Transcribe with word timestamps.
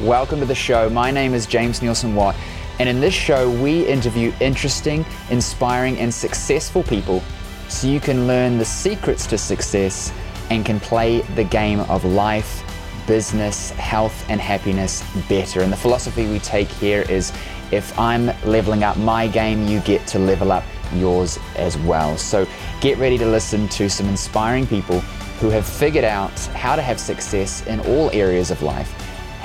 Welcome 0.00 0.40
to 0.40 0.46
the 0.46 0.56
show. 0.56 0.90
My 0.90 1.12
name 1.12 1.34
is 1.34 1.46
James 1.46 1.78
Neilson 1.78 2.14
Watt, 2.14 2.34
and 2.80 2.88
in 2.88 2.98
this 2.98 3.14
show, 3.14 3.48
we 3.62 3.86
interview 3.86 4.32
interesting, 4.40 5.06
inspiring, 5.30 5.96
and 5.98 6.12
successful 6.12 6.82
people 6.82 7.22
so 7.68 7.86
you 7.86 8.00
can 8.00 8.26
learn 8.26 8.58
the 8.58 8.64
secrets 8.64 9.24
to 9.28 9.38
success 9.38 10.12
and 10.50 10.66
can 10.66 10.80
play 10.80 11.20
the 11.36 11.44
game 11.44 11.78
of 11.82 12.04
life, 12.04 12.64
business, 13.06 13.70
health, 13.70 14.28
and 14.28 14.40
happiness 14.40 15.04
better. 15.28 15.60
And 15.60 15.72
the 15.72 15.76
philosophy 15.76 16.26
we 16.26 16.40
take 16.40 16.66
here 16.66 17.02
is 17.02 17.32
if 17.70 17.96
I'm 17.96 18.32
leveling 18.44 18.82
up 18.82 18.96
my 18.96 19.28
game, 19.28 19.64
you 19.68 19.78
get 19.82 20.04
to 20.08 20.18
level 20.18 20.50
up 20.50 20.64
yours 20.92 21.38
as 21.54 21.78
well. 21.78 22.18
So 22.18 22.48
get 22.80 22.98
ready 22.98 23.16
to 23.18 23.26
listen 23.26 23.68
to 23.68 23.88
some 23.88 24.08
inspiring 24.08 24.66
people 24.66 24.98
who 25.38 25.50
have 25.50 25.64
figured 25.64 26.04
out 26.04 26.36
how 26.46 26.74
to 26.74 26.82
have 26.82 26.98
success 26.98 27.64
in 27.68 27.78
all 27.78 28.10
areas 28.10 28.50
of 28.50 28.60
life 28.60 28.92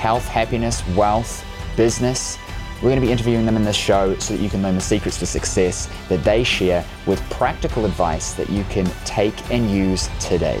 health, 0.00 0.26
happiness, 0.26 0.82
wealth, 0.96 1.44
business. 1.76 2.38
We're 2.76 2.88
going 2.88 3.00
to 3.00 3.06
be 3.06 3.12
interviewing 3.12 3.44
them 3.44 3.56
in 3.56 3.64
this 3.64 3.76
show 3.76 4.16
so 4.18 4.34
that 4.34 4.42
you 4.42 4.48
can 4.48 4.62
learn 4.62 4.74
the 4.74 4.80
secrets 4.80 5.18
to 5.18 5.26
success 5.26 5.90
that 6.08 6.24
they 6.24 6.42
share 6.42 6.82
with 7.06 7.20
practical 7.28 7.84
advice 7.84 8.32
that 8.32 8.48
you 8.48 8.64
can 8.64 8.86
take 9.04 9.34
and 9.50 9.70
use 9.70 10.08
today. 10.18 10.58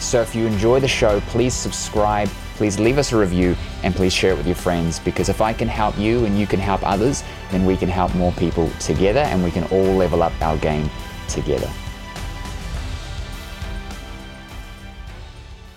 So 0.00 0.20
if 0.20 0.34
you 0.34 0.44
enjoy 0.46 0.80
the 0.80 0.88
show, 0.88 1.20
please 1.20 1.54
subscribe, 1.54 2.28
please 2.56 2.80
leave 2.80 2.98
us 2.98 3.12
a 3.12 3.16
review, 3.16 3.54
and 3.84 3.94
please 3.94 4.12
share 4.12 4.32
it 4.32 4.36
with 4.36 4.46
your 4.46 4.56
friends 4.56 4.98
because 4.98 5.28
if 5.28 5.40
I 5.40 5.52
can 5.52 5.68
help 5.68 5.96
you 5.96 6.24
and 6.24 6.36
you 6.36 6.48
can 6.48 6.58
help 6.58 6.84
others, 6.84 7.22
then 7.52 7.64
we 7.64 7.76
can 7.76 7.88
help 7.88 8.12
more 8.16 8.32
people 8.32 8.68
together 8.80 9.20
and 9.20 9.44
we 9.44 9.52
can 9.52 9.62
all 9.70 9.94
level 9.94 10.20
up 10.20 10.32
our 10.42 10.56
game 10.58 10.90
together. 11.28 11.70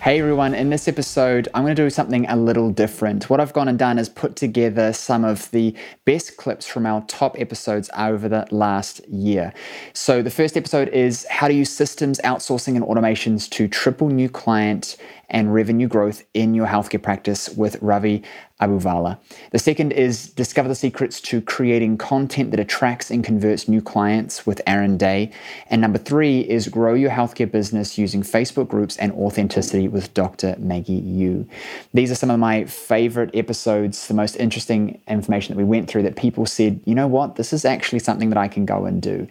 Hey 0.00 0.20
everyone, 0.20 0.54
in 0.54 0.70
this 0.70 0.86
episode, 0.86 1.48
I'm 1.52 1.64
going 1.64 1.74
to 1.74 1.82
do 1.82 1.90
something 1.90 2.24
a 2.28 2.36
little 2.36 2.70
different. 2.70 3.28
What 3.28 3.40
I've 3.40 3.52
gone 3.52 3.66
and 3.66 3.76
done 3.76 3.98
is 3.98 4.08
put 4.08 4.36
together 4.36 4.92
some 4.92 5.24
of 5.24 5.50
the 5.50 5.74
best 6.04 6.36
clips 6.36 6.68
from 6.68 6.86
our 6.86 7.00
top 7.08 7.36
episodes 7.36 7.90
over 7.98 8.28
the 8.28 8.46
last 8.52 9.00
year. 9.08 9.52
So, 9.94 10.22
the 10.22 10.30
first 10.30 10.56
episode 10.56 10.88
is 10.90 11.26
how 11.28 11.48
to 11.48 11.52
use 11.52 11.70
systems, 11.70 12.20
outsourcing, 12.22 12.76
and 12.76 12.84
automations 12.84 13.50
to 13.50 13.66
triple 13.66 14.08
new 14.08 14.28
client 14.28 14.96
and 15.30 15.52
revenue 15.52 15.88
growth 15.88 16.24
in 16.32 16.54
your 16.54 16.68
healthcare 16.68 17.02
practice 17.02 17.48
with 17.48 17.76
Ravi 17.82 18.22
Abuvala. 18.60 19.18
The 19.52 19.58
second 19.58 19.92
is 19.92 20.30
discover 20.30 20.68
the 20.68 20.74
secrets 20.74 21.20
to 21.22 21.40
creating 21.40 21.96
content 21.98 22.50
that 22.50 22.58
attracts 22.58 23.10
and 23.10 23.22
converts 23.22 23.68
new 23.68 23.80
clients 23.80 24.46
with 24.46 24.60
Aaron 24.66 24.96
Day. 24.96 25.30
And 25.70 25.80
number 25.80 25.98
three 25.98 26.40
is 26.40 26.68
grow 26.68 26.94
your 26.94 27.10
healthcare 27.10 27.50
business 27.50 27.96
using 27.96 28.22
Facebook 28.22 28.68
groups 28.68 28.96
and 28.96 29.12
authenticity 29.12 29.86
with 29.86 30.12
Dr. 30.12 30.56
Maggie 30.58 30.94
Yu. 30.94 31.48
These 31.94 32.10
are 32.10 32.16
some 32.16 32.30
of 32.30 32.40
my 32.40 32.64
favorite 32.64 33.30
episodes, 33.34 34.08
the 34.08 34.14
most 34.14 34.36
interesting 34.36 35.00
information 35.06 35.54
that 35.54 35.58
we 35.58 35.64
went 35.64 35.88
through 35.88 36.02
that 36.02 36.16
people 36.16 36.44
said, 36.44 36.80
you 36.84 36.94
know 36.94 37.06
what, 37.06 37.36
this 37.36 37.52
is 37.52 37.64
actually 37.64 38.00
something 38.00 38.28
that 38.30 38.38
I 38.38 38.48
can 38.48 38.66
go 38.66 38.86
and 38.86 39.00
do. 39.00 39.28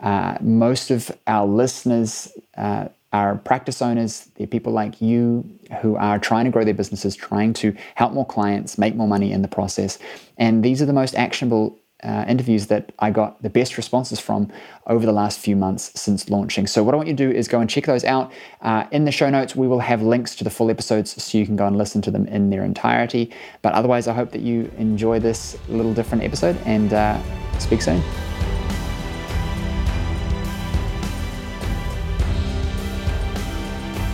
Uh, 0.00 0.38
most 0.40 0.90
of 0.90 1.10
our 1.26 1.46
listeners, 1.46 2.32
uh, 2.56 2.88
are 3.12 3.36
practice 3.36 3.82
owners, 3.82 4.28
they're 4.36 4.46
people 4.46 4.72
like 4.72 5.00
you 5.00 5.58
who 5.80 5.96
are 5.96 6.18
trying 6.18 6.44
to 6.44 6.50
grow 6.50 6.64
their 6.64 6.74
businesses, 6.74 7.16
trying 7.16 7.52
to 7.54 7.74
help 7.96 8.12
more 8.12 8.26
clients, 8.26 8.78
make 8.78 8.94
more 8.94 9.08
money 9.08 9.32
in 9.32 9.42
the 9.42 9.48
process. 9.48 9.98
And 10.38 10.64
these 10.64 10.80
are 10.80 10.86
the 10.86 10.92
most 10.92 11.14
actionable 11.16 11.80
uh, 12.02 12.24
interviews 12.28 12.68
that 12.68 12.92
I 12.98 13.10
got 13.10 13.42
the 13.42 13.50
best 13.50 13.76
responses 13.76 14.18
from 14.20 14.50
over 14.86 15.04
the 15.04 15.12
last 15.12 15.38
few 15.38 15.56
months 15.56 15.90
since 16.00 16.30
launching. 16.30 16.66
So, 16.66 16.82
what 16.82 16.94
I 16.94 16.96
want 16.96 17.08
you 17.08 17.16
to 17.16 17.26
do 17.26 17.30
is 17.30 17.48
go 17.48 17.60
and 17.60 17.68
check 17.68 17.84
those 17.84 18.04
out. 18.04 18.32
Uh, 18.62 18.84
in 18.90 19.04
the 19.04 19.12
show 19.12 19.28
notes, 19.28 19.54
we 19.54 19.68
will 19.68 19.80
have 19.80 20.02
links 20.02 20.34
to 20.36 20.44
the 20.44 20.50
full 20.50 20.70
episodes 20.70 21.22
so 21.22 21.36
you 21.36 21.44
can 21.44 21.56
go 21.56 21.66
and 21.66 21.76
listen 21.76 22.00
to 22.02 22.10
them 22.10 22.26
in 22.26 22.50
their 22.50 22.64
entirety. 22.64 23.30
But 23.62 23.74
otherwise, 23.74 24.08
I 24.08 24.14
hope 24.14 24.30
that 24.32 24.40
you 24.40 24.70
enjoy 24.78 25.18
this 25.20 25.58
little 25.68 25.92
different 25.92 26.24
episode 26.24 26.56
and 26.64 26.92
uh, 26.92 27.20
speak 27.58 27.82
soon. 27.82 28.02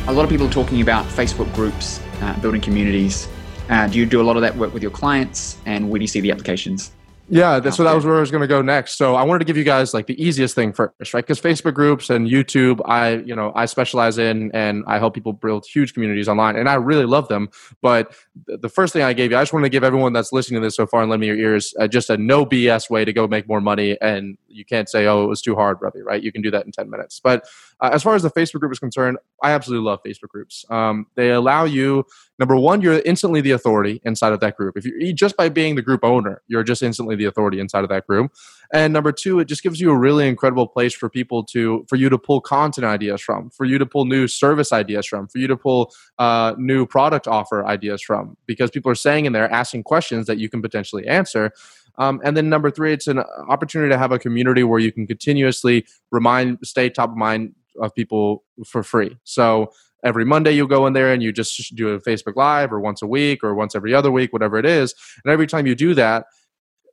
A 0.08 0.12
lot 0.12 0.22
of 0.22 0.30
people 0.30 0.46
are 0.46 0.52
talking 0.52 0.80
about 0.80 1.04
Facebook 1.06 1.52
groups, 1.52 2.00
uh, 2.20 2.38
building 2.40 2.60
communities. 2.60 3.28
Uh, 3.68 3.88
do 3.88 3.98
you 3.98 4.06
do 4.06 4.20
a 4.20 4.22
lot 4.22 4.36
of 4.36 4.42
that 4.42 4.56
work 4.56 4.72
with 4.72 4.82
your 4.82 4.92
clients, 4.92 5.58
and 5.66 5.90
where 5.90 5.98
do 5.98 6.04
you 6.04 6.08
see 6.08 6.20
the 6.20 6.30
applications? 6.30 6.92
Yeah, 7.28 7.58
that's 7.58 7.76
what 7.76 7.86
that 7.86 7.94
was 7.94 8.04
where 8.04 8.16
I 8.16 8.20
was 8.20 8.30
going 8.30 8.42
to 8.42 8.46
go 8.46 8.62
next. 8.62 8.92
So 8.92 9.16
I 9.16 9.24
wanted 9.24 9.40
to 9.40 9.46
give 9.46 9.56
you 9.56 9.64
guys 9.64 9.92
like 9.92 10.06
the 10.06 10.22
easiest 10.22 10.54
thing 10.54 10.72
first, 10.72 11.12
right? 11.12 11.26
Because 11.26 11.40
Facebook 11.40 11.74
groups 11.74 12.08
and 12.08 12.28
YouTube, 12.28 12.80
I 12.84 13.16
you 13.16 13.34
know 13.34 13.50
I 13.56 13.66
specialize 13.66 14.16
in, 14.16 14.52
and 14.52 14.84
I 14.86 15.00
help 15.00 15.14
people 15.14 15.32
build 15.32 15.66
huge 15.66 15.92
communities 15.92 16.28
online, 16.28 16.54
and 16.54 16.68
I 16.68 16.74
really 16.74 17.04
love 17.04 17.26
them. 17.26 17.48
But 17.82 18.14
the 18.46 18.68
first 18.68 18.92
thing 18.92 19.02
I 19.02 19.12
gave 19.12 19.32
you, 19.32 19.38
I 19.38 19.42
just 19.42 19.52
want 19.52 19.64
to 19.64 19.70
give 19.70 19.82
everyone 19.82 20.12
that's 20.12 20.32
listening 20.32 20.60
to 20.60 20.66
this 20.66 20.76
so 20.76 20.86
far 20.86 21.02
and 21.02 21.10
lend 21.10 21.20
me 21.20 21.26
your 21.26 21.36
ears, 21.36 21.74
uh, 21.80 21.88
just 21.88 22.10
a 22.10 22.16
no 22.16 22.46
BS 22.46 22.88
way 22.88 23.04
to 23.04 23.12
go 23.12 23.26
make 23.26 23.48
more 23.48 23.60
money, 23.60 24.00
and 24.00 24.38
you 24.46 24.64
can't 24.64 24.88
say, 24.88 25.06
oh, 25.06 25.24
it 25.24 25.26
was 25.26 25.42
too 25.42 25.56
hard, 25.56 25.78
Ravi, 25.80 26.02
right? 26.02 26.22
You 26.22 26.30
can 26.30 26.42
do 26.42 26.52
that 26.52 26.64
in 26.64 26.70
ten 26.70 26.88
minutes. 26.88 27.18
But 27.18 27.44
uh, 27.80 27.90
as 27.92 28.02
far 28.02 28.14
as 28.14 28.22
the 28.22 28.30
Facebook 28.30 28.60
group 28.60 28.72
is 28.72 28.78
concerned, 28.78 29.18
I 29.42 29.50
absolutely 29.50 29.84
love 29.84 30.00
Facebook 30.06 30.28
groups. 30.28 30.64
Um, 30.70 31.06
they 31.14 31.30
allow 31.30 31.64
you 31.64 32.04
number 32.38 32.56
one, 32.56 32.80
you're 32.80 33.00
instantly 33.04 33.40
the 33.40 33.52
authority 33.52 34.00
inside 34.04 34.32
of 34.32 34.40
that 34.40 34.56
group. 34.56 34.76
If 34.76 34.84
you 34.84 35.12
just 35.12 35.36
by 35.36 35.48
being 35.48 35.74
the 35.74 35.82
group 35.82 36.04
owner, 36.04 36.42
you're 36.48 36.62
just 36.62 36.82
instantly 36.82 37.16
the 37.16 37.24
authority 37.24 37.60
inside 37.60 37.82
of 37.82 37.90
that 37.90 38.06
group. 38.06 38.32
And 38.72 38.92
number 38.92 39.12
two, 39.12 39.38
it 39.40 39.46
just 39.46 39.62
gives 39.62 39.80
you 39.80 39.90
a 39.90 39.96
really 39.96 40.28
incredible 40.28 40.66
place 40.66 40.94
for 40.94 41.08
people 41.08 41.44
to 41.44 41.84
for 41.88 41.96
you 41.96 42.08
to 42.08 42.18
pull 42.18 42.40
content 42.40 42.84
ideas 42.84 43.20
from, 43.20 43.50
for 43.50 43.64
you 43.64 43.78
to 43.78 43.86
pull 43.86 44.04
new 44.04 44.26
service 44.26 44.72
ideas 44.72 45.06
from, 45.06 45.28
for 45.28 45.38
you 45.38 45.46
to 45.46 45.56
pull 45.56 45.92
uh, 46.18 46.54
new 46.58 46.86
product 46.86 47.26
offer 47.28 47.64
ideas 47.66 48.02
from, 48.02 48.36
because 48.46 48.70
people 48.70 48.90
are 48.90 48.96
saying 48.96 49.26
in 49.26 49.32
there 49.32 49.50
asking 49.52 49.82
questions 49.82 50.26
that 50.26 50.38
you 50.38 50.48
can 50.48 50.62
potentially 50.62 51.06
answer. 51.06 51.52
Um, 51.98 52.20
and 52.24 52.36
then 52.36 52.48
number 52.50 52.70
three, 52.70 52.92
it's 52.92 53.06
an 53.06 53.20
opportunity 53.48 53.90
to 53.90 53.98
have 53.98 54.12
a 54.12 54.18
community 54.18 54.62
where 54.62 54.78
you 54.78 54.92
can 54.92 55.06
continuously 55.06 55.86
remind, 56.10 56.58
stay 56.62 56.90
top 56.90 57.10
of 57.10 57.16
mind 57.16 57.54
of 57.80 57.94
people 57.94 58.44
for 58.64 58.82
free. 58.82 59.16
So 59.24 59.72
every 60.04 60.24
Monday 60.24 60.52
you 60.52 60.66
go 60.68 60.86
in 60.86 60.92
there 60.92 61.12
and 61.12 61.22
you 61.22 61.32
just 61.32 61.74
do 61.74 61.90
a 61.90 62.00
Facebook 62.00 62.36
Live 62.36 62.72
or 62.72 62.80
once 62.80 63.02
a 63.02 63.06
week 63.06 63.42
or 63.42 63.54
once 63.54 63.74
every 63.74 63.94
other 63.94 64.10
week, 64.10 64.32
whatever 64.32 64.56
it 64.58 64.66
is. 64.66 64.94
And 65.24 65.32
every 65.32 65.46
time 65.46 65.66
you 65.66 65.74
do 65.74 65.94
that, 65.94 66.26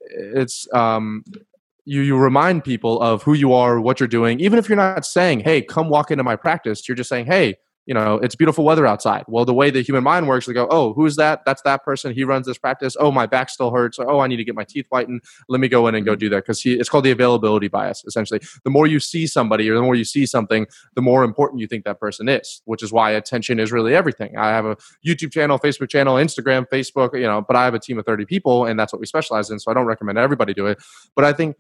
it's 0.10 0.68
um, 0.74 1.24
you 1.86 2.02
you 2.02 2.18
remind 2.18 2.64
people 2.64 3.02
of 3.02 3.24
who 3.24 3.34
you 3.34 3.54
are, 3.54 3.80
what 3.80 4.00
you're 4.00 4.08
doing. 4.08 4.40
Even 4.40 4.60
if 4.60 4.68
you're 4.68 4.76
not 4.76 5.06
saying, 5.06 5.42
"Hey, 5.42 5.62
come 5.62 5.90
walk 5.90 6.12
into 6.12 6.24
my 6.24 6.36
practice," 6.36 6.88
you're 6.88 6.96
just 6.96 7.10
saying, 7.10 7.26
"Hey, 7.26 7.56
you 7.86 7.94
know, 7.94 8.16
it's 8.16 8.36
beautiful 8.36 8.64
weather 8.64 8.88
outside. 8.88 9.26
Well, 9.28 9.46
the 9.46 9.54
way 9.54 9.70
the 9.70 9.82
human 9.82 10.04
mind 10.04 10.28
works, 10.28 10.46
they 10.46 10.54
go, 10.54 10.68
oh, 10.70 10.94
who's 10.94 11.18
that? 11.18 11.42
That's 11.46 11.62
that 11.64 11.84
person. 11.84 12.14
He 12.14 12.24
runs 12.24 12.48
this 12.48 12.58
practice. 12.58 12.96
Oh, 13.00 13.12
my 13.12 13.26
back 13.26 13.50
still 13.50 13.72
hurts. 13.72 14.00
oh, 14.00 14.20
I 14.20 14.28
need 14.28 14.38
to 14.38 14.44
get 14.44 14.56
my 14.56 14.64
teeth 14.64 14.86
whitened. 14.90 15.22
Let 15.50 15.60
me 15.60 15.68
go 15.68 15.88
in 15.88 15.96
and 15.96 16.06
go 16.06 16.14
mm-hmm. 16.14 16.20
do 16.20 16.30
that 16.30 16.44
because 16.44 16.66
it's 16.66 16.90
called 16.90 17.04
the 17.04 17.12
availability 17.12 17.68
bias. 17.68 18.04
Essentially, 18.06 18.40
the 18.64 18.70
more 18.70 18.88
you 18.88 19.00
see 19.00 19.28
somebody 19.28 19.70
or 19.70 19.76
the 19.76 19.82
more 19.82 19.96
you 19.96 20.06
see 20.06 20.26
something, 20.26 20.66
the 20.96 21.02
more 21.02 21.24
important 21.24 21.60
you 21.60 21.68
think 21.68 21.84
that 21.84 22.00
person 22.00 22.30
is. 22.30 22.62
Which 22.66 22.84
is 22.84 22.94
why 22.94 23.12
attention 23.12 23.60
is 23.60 23.72
really 23.72 23.94
everything. 23.94 24.38
I 24.38 24.50
have 24.50 24.66
a 24.66 24.78
YouTube 25.06 25.32
channel, 25.32 25.60
Facebook 25.60 25.90
channel, 25.90 26.16
Instagram, 26.16 26.66
Facebook. 26.72 27.14
You 27.14 27.28
know, 27.28 27.42
but 27.42 27.56
I 27.56 27.66
have 27.66 27.74
a 27.74 27.80
team 27.80 28.00
of 28.00 28.06
thirty 28.06 28.26
people, 28.26 28.66
and 28.66 28.80
that's 28.80 28.94
what 28.94 29.00
we 29.00 29.06
specialize 29.06 29.50
in. 29.50 29.60
So 29.60 29.72
I 29.72 29.74
don't 29.74 29.86
recommend 29.86 30.18
everybody 30.18 30.54
do 30.54 30.68
it. 30.68 30.82
But 31.16 31.26
I 31.26 31.34
think 31.34 31.58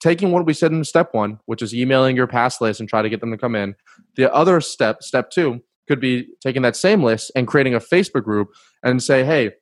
taking 0.00 0.32
what 0.32 0.46
we 0.46 0.52
said 0.52 0.72
in 0.72 0.84
step 0.84 1.12
one, 1.12 1.40
which 1.46 1.62
is 1.62 1.74
emailing 1.74 2.16
your 2.16 2.26
past 2.26 2.60
list 2.60 2.80
and 2.80 2.88
try 2.88 3.02
to 3.02 3.08
get 3.08 3.20
them 3.20 3.30
to 3.30 3.38
come 3.38 3.54
in. 3.54 3.74
The 4.16 4.32
other 4.32 4.60
step, 4.60 5.02
step 5.02 5.30
two, 5.30 5.62
could 5.88 6.00
be 6.00 6.28
taking 6.40 6.62
that 6.62 6.76
same 6.76 7.02
list 7.02 7.30
and 7.34 7.46
creating 7.46 7.74
a 7.74 7.80
Facebook 7.80 8.24
group 8.24 8.48
and 8.82 9.02
say, 9.02 9.24
hey, 9.24 9.52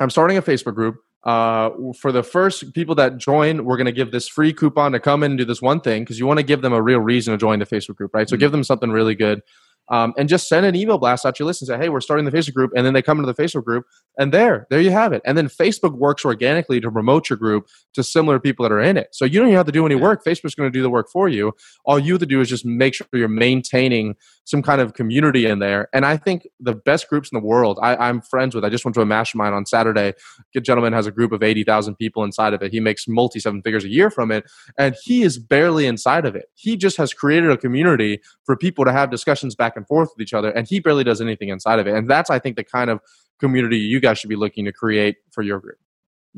I'm 0.00 0.10
starting 0.10 0.36
a 0.36 0.42
Facebook 0.42 0.74
group. 0.74 0.96
Uh, 1.22 1.70
for 2.00 2.12
the 2.12 2.22
first 2.22 2.72
people 2.72 2.94
that 2.94 3.18
join, 3.18 3.66
we're 3.66 3.76
going 3.76 3.84
to 3.84 3.92
give 3.92 4.10
this 4.10 4.26
free 4.26 4.54
coupon 4.54 4.92
to 4.92 5.00
come 5.00 5.22
in 5.22 5.32
and 5.32 5.38
do 5.38 5.44
this 5.44 5.60
one 5.60 5.80
thing 5.80 6.02
because 6.02 6.18
you 6.18 6.26
want 6.26 6.38
to 6.38 6.42
give 6.42 6.62
them 6.62 6.72
a 6.72 6.80
real 6.80 7.00
reason 7.00 7.32
to 7.32 7.38
join 7.38 7.58
the 7.58 7.66
Facebook 7.66 7.96
group, 7.96 8.14
right? 8.14 8.26
So 8.26 8.36
mm-hmm. 8.36 8.40
give 8.40 8.52
them 8.52 8.64
something 8.64 8.90
really 8.90 9.14
good 9.14 9.42
um, 9.90 10.14
and 10.16 10.28
just 10.28 10.48
send 10.48 10.64
an 10.64 10.74
email 10.74 10.98
blast 10.98 11.26
out 11.26 11.38
your 11.38 11.46
list 11.46 11.62
and 11.62 11.66
say, 11.66 11.76
hey, 11.76 11.88
we're 11.88 12.00
starting 12.00 12.24
the 12.24 12.30
Facebook 12.30 12.54
group. 12.54 12.72
And 12.76 12.86
then 12.86 12.94
they 12.94 13.02
come 13.02 13.18
into 13.18 13.32
the 13.32 13.42
Facebook 13.42 13.64
group, 13.64 13.86
and 14.18 14.32
there, 14.32 14.66
there 14.70 14.80
you 14.80 14.90
have 14.90 15.12
it. 15.12 15.22
And 15.24 15.36
then 15.36 15.48
Facebook 15.48 15.94
works 15.94 16.24
organically 16.24 16.80
to 16.80 16.90
promote 16.90 17.28
your 17.28 17.36
group 17.36 17.68
to 17.94 18.02
similar 18.02 18.38
people 18.38 18.62
that 18.62 18.72
are 18.72 18.80
in 18.80 18.96
it. 18.96 19.08
So 19.12 19.24
you 19.24 19.38
don't 19.38 19.48
even 19.48 19.56
have 19.56 19.66
to 19.66 19.72
do 19.72 19.86
any 19.86 19.94
work. 19.94 20.24
Facebook's 20.24 20.54
going 20.54 20.70
to 20.70 20.76
do 20.76 20.82
the 20.82 20.90
work 20.90 21.08
for 21.10 21.28
you. 21.28 21.52
All 21.84 21.98
you 21.98 22.14
have 22.14 22.20
to 22.20 22.26
do 22.26 22.40
is 22.40 22.48
just 22.48 22.64
make 22.64 22.94
sure 22.94 23.06
you're 23.12 23.28
maintaining 23.28 24.16
some 24.44 24.62
kind 24.62 24.80
of 24.80 24.94
community 24.94 25.46
in 25.46 25.60
there. 25.60 25.88
And 25.92 26.04
I 26.04 26.16
think 26.16 26.46
the 26.58 26.74
best 26.74 27.08
groups 27.08 27.30
in 27.32 27.40
the 27.40 27.44
world, 27.44 27.78
I, 27.80 28.08
am 28.08 28.20
friends 28.20 28.54
with. 28.54 28.64
I 28.64 28.68
just 28.68 28.84
went 28.84 28.94
to 28.96 29.00
a 29.00 29.06
mastermind 29.06 29.54
on 29.54 29.64
Saturday. 29.64 30.12
A 30.56 30.60
gentleman 30.60 30.92
has 30.92 31.06
a 31.06 31.12
group 31.12 31.30
of 31.32 31.42
80,000 31.42 31.94
people 31.94 32.24
inside 32.24 32.52
of 32.52 32.62
it. 32.62 32.72
He 32.72 32.80
makes 32.80 33.06
multi 33.06 33.38
seven 33.38 33.62
figures 33.62 33.84
a 33.84 33.88
year 33.88 34.10
from 34.10 34.32
it. 34.32 34.44
And 34.76 34.96
he 35.02 35.22
is 35.22 35.38
barely 35.38 35.86
inside 35.86 36.26
of 36.26 36.34
it. 36.34 36.46
He 36.54 36.76
just 36.76 36.96
has 36.96 37.14
created 37.14 37.50
a 37.50 37.56
community 37.56 38.20
for 38.44 38.56
people 38.56 38.84
to 38.84 38.92
have 38.92 39.10
discussions 39.10 39.54
back 39.54 39.76
and 39.76 39.79
forth 39.86 40.10
with 40.16 40.22
each 40.22 40.34
other. 40.34 40.50
And 40.50 40.66
he 40.66 40.80
barely 40.80 41.04
does 41.04 41.20
anything 41.20 41.48
inside 41.48 41.78
of 41.78 41.86
it. 41.86 41.94
And 41.94 42.08
that's, 42.08 42.30
I 42.30 42.38
think, 42.38 42.56
the 42.56 42.64
kind 42.64 42.90
of 42.90 43.00
community 43.38 43.78
you 43.78 44.00
guys 44.00 44.18
should 44.18 44.30
be 44.30 44.36
looking 44.36 44.64
to 44.66 44.72
create 44.72 45.16
for 45.30 45.42
your 45.42 45.60
group. 45.60 45.78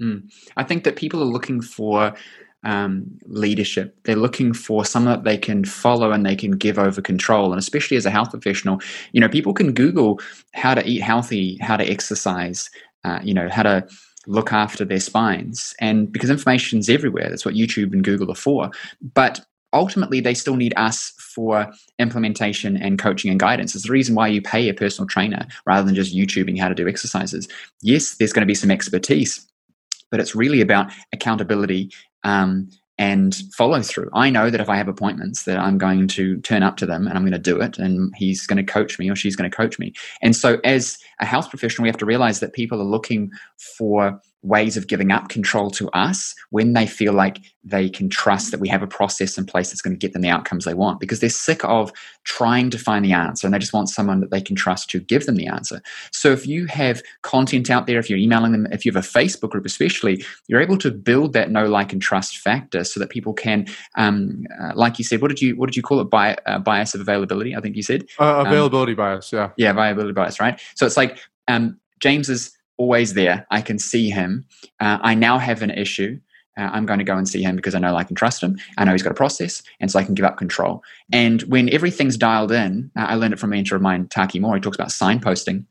Mm. 0.00 0.30
I 0.56 0.64
think 0.64 0.84
that 0.84 0.96
people 0.96 1.20
are 1.22 1.26
looking 1.26 1.60
for 1.60 2.14
um, 2.64 3.18
leadership. 3.24 3.96
They're 4.04 4.16
looking 4.16 4.54
for 4.54 4.84
someone 4.84 5.14
that 5.14 5.24
they 5.24 5.36
can 5.36 5.64
follow 5.64 6.12
and 6.12 6.24
they 6.24 6.36
can 6.36 6.52
give 6.52 6.78
over 6.78 7.02
control. 7.02 7.52
And 7.52 7.58
especially 7.58 7.96
as 7.96 8.06
a 8.06 8.10
health 8.10 8.30
professional, 8.30 8.80
you 9.12 9.20
know, 9.20 9.28
people 9.28 9.52
can 9.52 9.72
Google 9.72 10.20
how 10.54 10.74
to 10.74 10.86
eat 10.86 11.02
healthy, 11.02 11.58
how 11.60 11.76
to 11.76 11.84
exercise. 11.84 12.70
uh, 13.04 13.20
you 13.22 13.34
know, 13.34 13.48
how 13.48 13.62
to 13.62 13.86
look 14.26 14.52
after 14.52 14.84
their 14.84 15.00
spines. 15.00 15.74
And 15.80 16.10
because 16.12 16.30
information's 16.30 16.88
everywhere, 16.88 17.28
that's 17.28 17.44
what 17.44 17.54
YouTube 17.54 17.92
and 17.92 18.04
Google 18.04 18.30
are 18.30 18.36
for. 18.36 18.70
But 19.14 19.40
ultimately 19.72 20.20
they 20.20 20.34
still 20.34 20.56
need 20.56 20.74
us 20.76 21.12
for 21.18 21.72
implementation 21.98 22.76
and 22.76 22.98
coaching 22.98 23.30
and 23.30 23.40
guidance. 23.40 23.74
It's 23.74 23.86
the 23.86 23.92
reason 23.92 24.14
why 24.14 24.28
you 24.28 24.42
pay 24.42 24.68
a 24.68 24.74
personal 24.74 25.08
trainer 25.08 25.46
rather 25.66 25.84
than 25.86 25.94
just 25.94 26.14
YouTubing 26.14 26.58
how 26.58 26.68
to 26.68 26.74
do 26.74 26.88
exercises. 26.88 27.48
Yes, 27.80 28.16
there's 28.16 28.32
going 28.32 28.42
to 28.42 28.50
be 28.50 28.54
some 28.54 28.70
expertise, 28.70 29.46
but 30.10 30.20
it's 30.20 30.34
really 30.34 30.60
about 30.60 30.92
accountability 31.12 31.90
um, 32.24 32.68
and 32.98 33.34
follow 33.56 33.80
through. 33.82 34.10
I 34.12 34.30
know 34.30 34.50
that 34.50 34.60
if 34.60 34.68
I 34.68 34.76
have 34.76 34.88
appointments 34.88 35.44
that 35.44 35.58
I'm 35.58 35.78
going 35.78 36.06
to 36.08 36.40
turn 36.42 36.62
up 36.62 36.76
to 36.78 36.86
them 36.86 37.06
and 37.06 37.16
I'm 37.16 37.24
going 37.24 37.32
to 37.32 37.38
do 37.38 37.60
it 37.60 37.78
and 37.78 38.12
he's 38.16 38.46
going 38.46 38.64
to 38.64 38.72
coach 38.72 38.98
me 38.98 39.10
or 39.10 39.16
she's 39.16 39.36
going 39.36 39.50
to 39.50 39.56
coach 39.56 39.78
me. 39.78 39.92
And 40.20 40.36
so 40.36 40.58
as 40.64 40.98
a 41.20 41.24
health 41.24 41.48
professional, 41.50 41.84
we 41.84 41.88
have 41.88 41.96
to 41.98 42.06
realize 42.06 42.40
that 42.40 42.52
people 42.52 42.80
are 42.80 42.84
looking 42.84 43.30
for 43.78 44.20
ways 44.42 44.76
of 44.76 44.88
giving 44.88 45.12
up 45.12 45.28
control 45.28 45.70
to 45.70 45.88
us 45.90 46.34
when 46.50 46.72
they 46.72 46.86
feel 46.86 47.12
like 47.12 47.38
they 47.64 47.88
can 47.88 48.08
trust 48.08 48.50
that 48.50 48.58
we 48.58 48.68
have 48.68 48.82
a 48.82 48.88
process 48.88 49.38
in 49.38 49.46
place 49.46 49.70
that's 49.70 49.80
going 49.80 49.94
to 49.94 49.98
get 49.98 50.12
them 50.12 50.22
the 50.22 50.28
outcomes 50.28 50.64
they 50.64 50.74
want 50.74 50.98
because 50.98 51.20
they're 51.20 51.30
sick 51.30 51.64
of 51.64 51.92
trying 52.24 52.68
to 52.68 52.78
find 52.78 53.04
the 53.04 53.12
answer 53.12 53.46
and 53.46 53.54
they 53.54 53.58
just 53.58 53.72
want 53.72 53.88
someone 53.88 54.20
that 54.20 54.30
they 54.32 54.40
can 54.40 54.56
trust 54.56 54.90
to 54.90 54.98
give 54.98 55.26
them 55.26 55.36
the 55.36 55.46
answer. 55.46 55.80
So 56.10 56.32
if 56.32 56.46
you 56.46 56.66
have 56.66 57.02
content 57.22 57.70
out 57.70 57.86
there, 57.86 58.00
if 58.00 58.10
you're 58.10 58.18
emailing 58.18 58.50
them, 58.50 58.66
if 58.72 58.84
you 58.84 58.92
have 58.92 59.04
a 59.04 59.06
Facebook 59.06 59.50
group 59.50 59.64
especially, 59.64 60.24
you're 60.48 60.60
able 60.60 60.78
to 60.78 60.90
build 60.90 61.34
that 61.34 61.50
know, 61.50 61.66
like, 61.66 61.92
and 61.92 62.02
trust 62.02 62.38
factor 62.38 62.82
so 62.82 62.98
that 62.98 63.10
people 63.10 63.32
can, 63.32 63.66
um, 63.96 64.44
uh, 64.60 64.72
like 64.74 64.98
you 64.98 65.04
said, 65.04 65.22
what 65.22 65.28
did 65.28 65.40
you 65.40 65.56
what 65.56 65.66
did 65.66 65.76
you 65.76 65.82
call 65.82 66.00
it? 66.00 66.10
Bi- 66.10 66.36
uh, 66.46 66.58
bias 66.58 66.94
of 66.94 67.00
availability, 67.00 67.54
I 67.54 67.60
think 67.60 67.76
you 67.76 67.82
said. 67.82 68.06
Uh, 68.18 68.40
um, 68.40 68.46
availability 68.46 68.92
um, 68.92 68.96
bias, 68.96 69.32
yeah. 69.32 69.50
Yeah, 69.56 69.70
availability 69.70 70.12
bias, 70.12 70.40
right? 70.40 70.60
So 70.74 70.84
it's 70.84 70.96
like 70.96 71.18
um, 71.48 71.78
James 72.00 72.28
is 72.28 72.56
always 72.76 73.14
there. 73.14 73.46
I 73.50 73.60
can 73.60 73.78
see 73.78 74.10
him. 74.10 74.44
Uh, 74.80 74.98
I 75.02 75.14
now 75.14 75.38
have 75.38 75.62
an 75.62 75.70
issue. 75.70 76.18
Uh, 76.58 76.68
I'm 76.72 76.84
going 76.84 76.98
to 76.98 77.04
go 77.04 77.16
and 77.16 77.28
see 77.28 77.42
him 77.42 77.56
because 77.56 77.74
I 77.74 77.78
know 77.78 77.96
I 77.96 78.04
can 78.04 78.14
trust 78.14 78.42
him. 78.42 78.58
I 78.76 78.84
know 78.84 78.92
he's 78.92 79.02
got 79.02 79.12
a 79.12 79.14
process, 79.14 79.62
and 79.80 79.90
so 79.90 79.98
I 79.98 80.04
can 80.04 80.14
give 80.14 80.26
up 80.26 80.36
control. 80.36 80.82
And 81.10 81.42
when 81.42 81.72
everything's 81.72 82.16
dialed 82.16 82.52
in, 82.52 82.90
uh, 82.96 83.06
I 83.08 83.14
learned 83.14 83.34
it 83.34 83.38
from 83.38 83.52
a 83.52 83.56
mentor 83.56 83.76
of 83.76 83.82
mine, 83.82 84.08
Taki 84.08 84.38
Moore. 84.38 84.56
He 84.56 84.60
talks 84.60 84.76
about 84.76 84.88
signposting. 84.88 85.64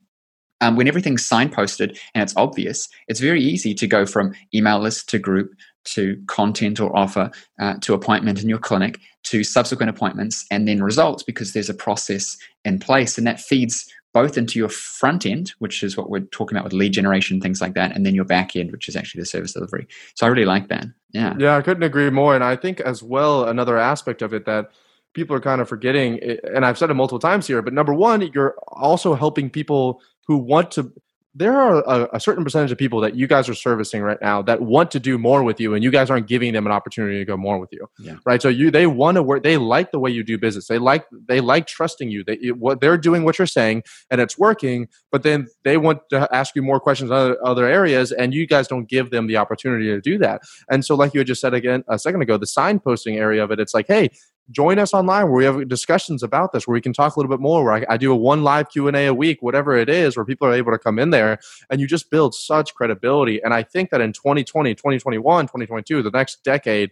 Um, 0.62 0.75
when 0.75 0.88
everything's 0.88 1.27
signposted 1.27 2.00
and 2.13 2.21
it's 2.21 2.36
obvious, 2.38 2.88
it's 3.07 3.19
very 3.19 3.42
easy 3.42 3.74
to 3.74 3.88
go 3.88 4.06
from 4.06 4.33
email 4.54 4.80
list 4.80 5.09
to 5.09 5.18
group 5.19 5.51
to 5.83 6.21
content 6.27 6.80
or 6.80 6.95
offer 6.95 7.31
uh, 7.59 7.75
to 7.81 7.95
appointment 7.95 8.42
in 8.42 8.47
your 8.47 8.59
clinic 8.59 9.00
to 9.24 9.44
subsequent 9.44 9.89
appointments 9.89 10.45
and 10.51 10.68
then 10.68 10.83
results 10.83 11.24
because 11.24 11.54
there's 11.54 11.69
a 11.69 11.74
process 11.74 12.38
in 12.63 12.77
place 12.77 13.18
and 13.18 13.25
that 13.25 13.39
feeds 13.39 13.92
both 14.13 14.38
into 14.38 14.60
your 14.60 14.69
front 14.69 15.25
end, 15.25 15.54
which 15.60 15.84
is 15.84 15.96
what 15.96 16.10
we're 16.10 16.19
talking 16.19 16.58
about 16.58 16.66
with 16.66 16.74
lead 16.74 16.94
generation, 16.94 17.40
things 17.40 17.62
like 17.62 17.74
that, 17.75 17.96
and 17.96 18.06
then 18.06 18.13
your 18.13 18.25
back 18.25 18.56
end, 18.56 18.72
which 18.72 18.90
is 18.90 18.96
actually 18.96 19.22
the 19.22 19.25
service 19.25 19.54
delivery. 19.54 19.88
So 20.16 20.25
I 20.25 20.30
really 20.30 20.46
like 20.46 20.68
that. 20.68 20.86
Yeah. 21.12 21.36
Yeah, 21.40 21.56
I 21.56 21.62
couldn't 21.62 21.84
agree 21.84 22.10
more. 22.10 22.36
And 22.36 22.44
I 22.44 22.56
think 22.56 22.80
as 22.81 23.02
well, 23.02 23.46
another 23.46 23.78
aspect 23.78 24.22
of 24.22 24.34
it 24.34 24.46
that 24.46 24.72
people 25.13 25.36
are 25.36 25.42
kind 25.42 25.62
of 25.62 25.69
forgetting, 25.69 26.19
eh, 26.22 26.38
and 26.54 26.66
I've 26.66 26.78
said 26.78 26.90
it 26.90 26.94
multiple 26.96 27.19
times 27.19 27.48
here, 27.48 27.62
but 27.62 27.74
number 27.74 27.94
one, 27.94 28.22
you're 28.34 28.56
also 28.68 29.13
helping 29.13 29.50
people 29.50 30.02
who 30.28 30.38
want 30.38 30.72
to 30.72 30.92
there 31.33 31.54
are 31.54 31.81
a, 31.88 32.10
a, 32.13 32.19
certain 32.19 32.44
percentage 32.44 32.72
of 32.72 32.78
people 32.78 33.00
that 33.00 33.16
you 33.16 33.25
guys 33.25 33.48
are 33.48 33.54
servicing 33.54 34.01
right 34.01 34.18
now 34.22 34.42
that 34.42 34.62
want 34.62 34.92
to 34.92 35.00
do 35.00 35.18
more 35.18 35.44
with 35.44 35.62
you 35.62 35.74
and 35.74 35.83
you 35.83 35.89
guys 35.89 36.10
aren't 36.10 36.28
giving 36.28 36.51
them 36.51 36.66
an 36.66 36.74
opportunity 36.74 37.18
to 37.19 37.25
go 37.25 37.38
more 37.38 37.57
with 37.57 37.72
you. 37.72 37.88
Yeah. 38.00 38.16
right? 38.25 38.42
So 38.42 38.50
you 38.50 38.69
they 38.69 38.86
want 38.86 39.16
to 39.16 39.24
work 39.24 39.44
they 39.44 39.56
like 39.56 39.92
the 39.92 40.00
way 40.00 40.12
you 40.12 40.24
do 40.24 40.38
business. 40.38 40.68
They 40.68 40.78
like 40.78 41.06
they 41.28 41.39
like 41.39 41.68
trusting 41.68 42.10
you. 42.10 42.25
They 42.25 42.36
what 42.51 42.81
they're 42.81 42.98
doing 42.98 43.24
what 43.24 43.38
you're 43.38 43.48
saying 43.48 43.83
and 44.10 44.19
it's 44.19 44.38
working 44.38 44.89
but 45.10 45.24
then 45.24 45.48
they 45.63 45.78
want 45.78 46.01
to 46.10 46.28
ask 46.36 46.56
you 46.56 46.62
more 46.62 46.80
questions 46.80 47.12
in 47.12 47.16
other, 47.16 47.38
other 47.45 47.66
areas 47.66 48.12
and 48.12 48.33
you 48.33 48.45
guys 48.45 48.68
don't 48.68 48.89
give 48.89 49.12
them 49.12 49.28
the 49.28 49.38
opportunity 49.38 49.86
to 49.86 50.01
do 50.01 50.18
that. 50.18 50.42
And 50.69 50.83
so 50.83 50.95
like 50.95 51.13
you 51.13 51.22
had 51.22 51.28
just 51.28 51.39
said 51.39 51.54
again 51.54 51.83
a 51.88 51.98
second 51.98 52.22
ago 52.22 52.38
the 52.38 52.45
signposting 52.45 53.16
area 53.16 53.44
of 53.44 53.51
it 53.51 53.60
it's 53.60 53.74
like 53.74 53.88
hey 53.88 54.10
join 54.51 54.80
us 54.80 54.94
online 54.94 55.25
where 55.25 55.33
we 55.33 55.45
have 55.45 55.68
discussions 55.68 56.24
about 56.24 56.51
this 56.51 56.68
where 56.68 56.74
we 56.74 56.81
can 56.81 56.94
talk 56.94 57.15
a 57.15 57.19
little 57.19 57.30
bit 57.30 57.42
more 57.42 57.63
where 57.63 57.74
I, 57.74 57.94
I, 57.94 57.98
do 57.98 58.12
a 58.12 58.15
one 58.15 58.44
live 58.44 58.69
q&a 58.69 59.07
a 59.07 59.13
week 59.13 59.42
whatever 59.42 59.75
it 59.75 59.89
is 59.89 60.18
where 60.18 60.25
people 60.25 60.48
are 60.48 60.53
able 60.53 60.71
to 60.71 60.80
come 60.80 61.00
in 61.00 61.12
there 61.12 61.39
and 61.69 61.80
you 61.80 61.88
just 61.88 62.09
build 62.09 62.36
such 62.36 62.75
credibility. 62.75 63.42
And 63.44 63.53
i 63.53 63.63
think 63.63 63.89
that 63.92 64.01
in 64.01 64.13
2020 64.13 64.74
2021 64.75 65.45
2022 65.45 66.03
the 66.03 66.12
next 66.12 66.44
decade 66.44 66.92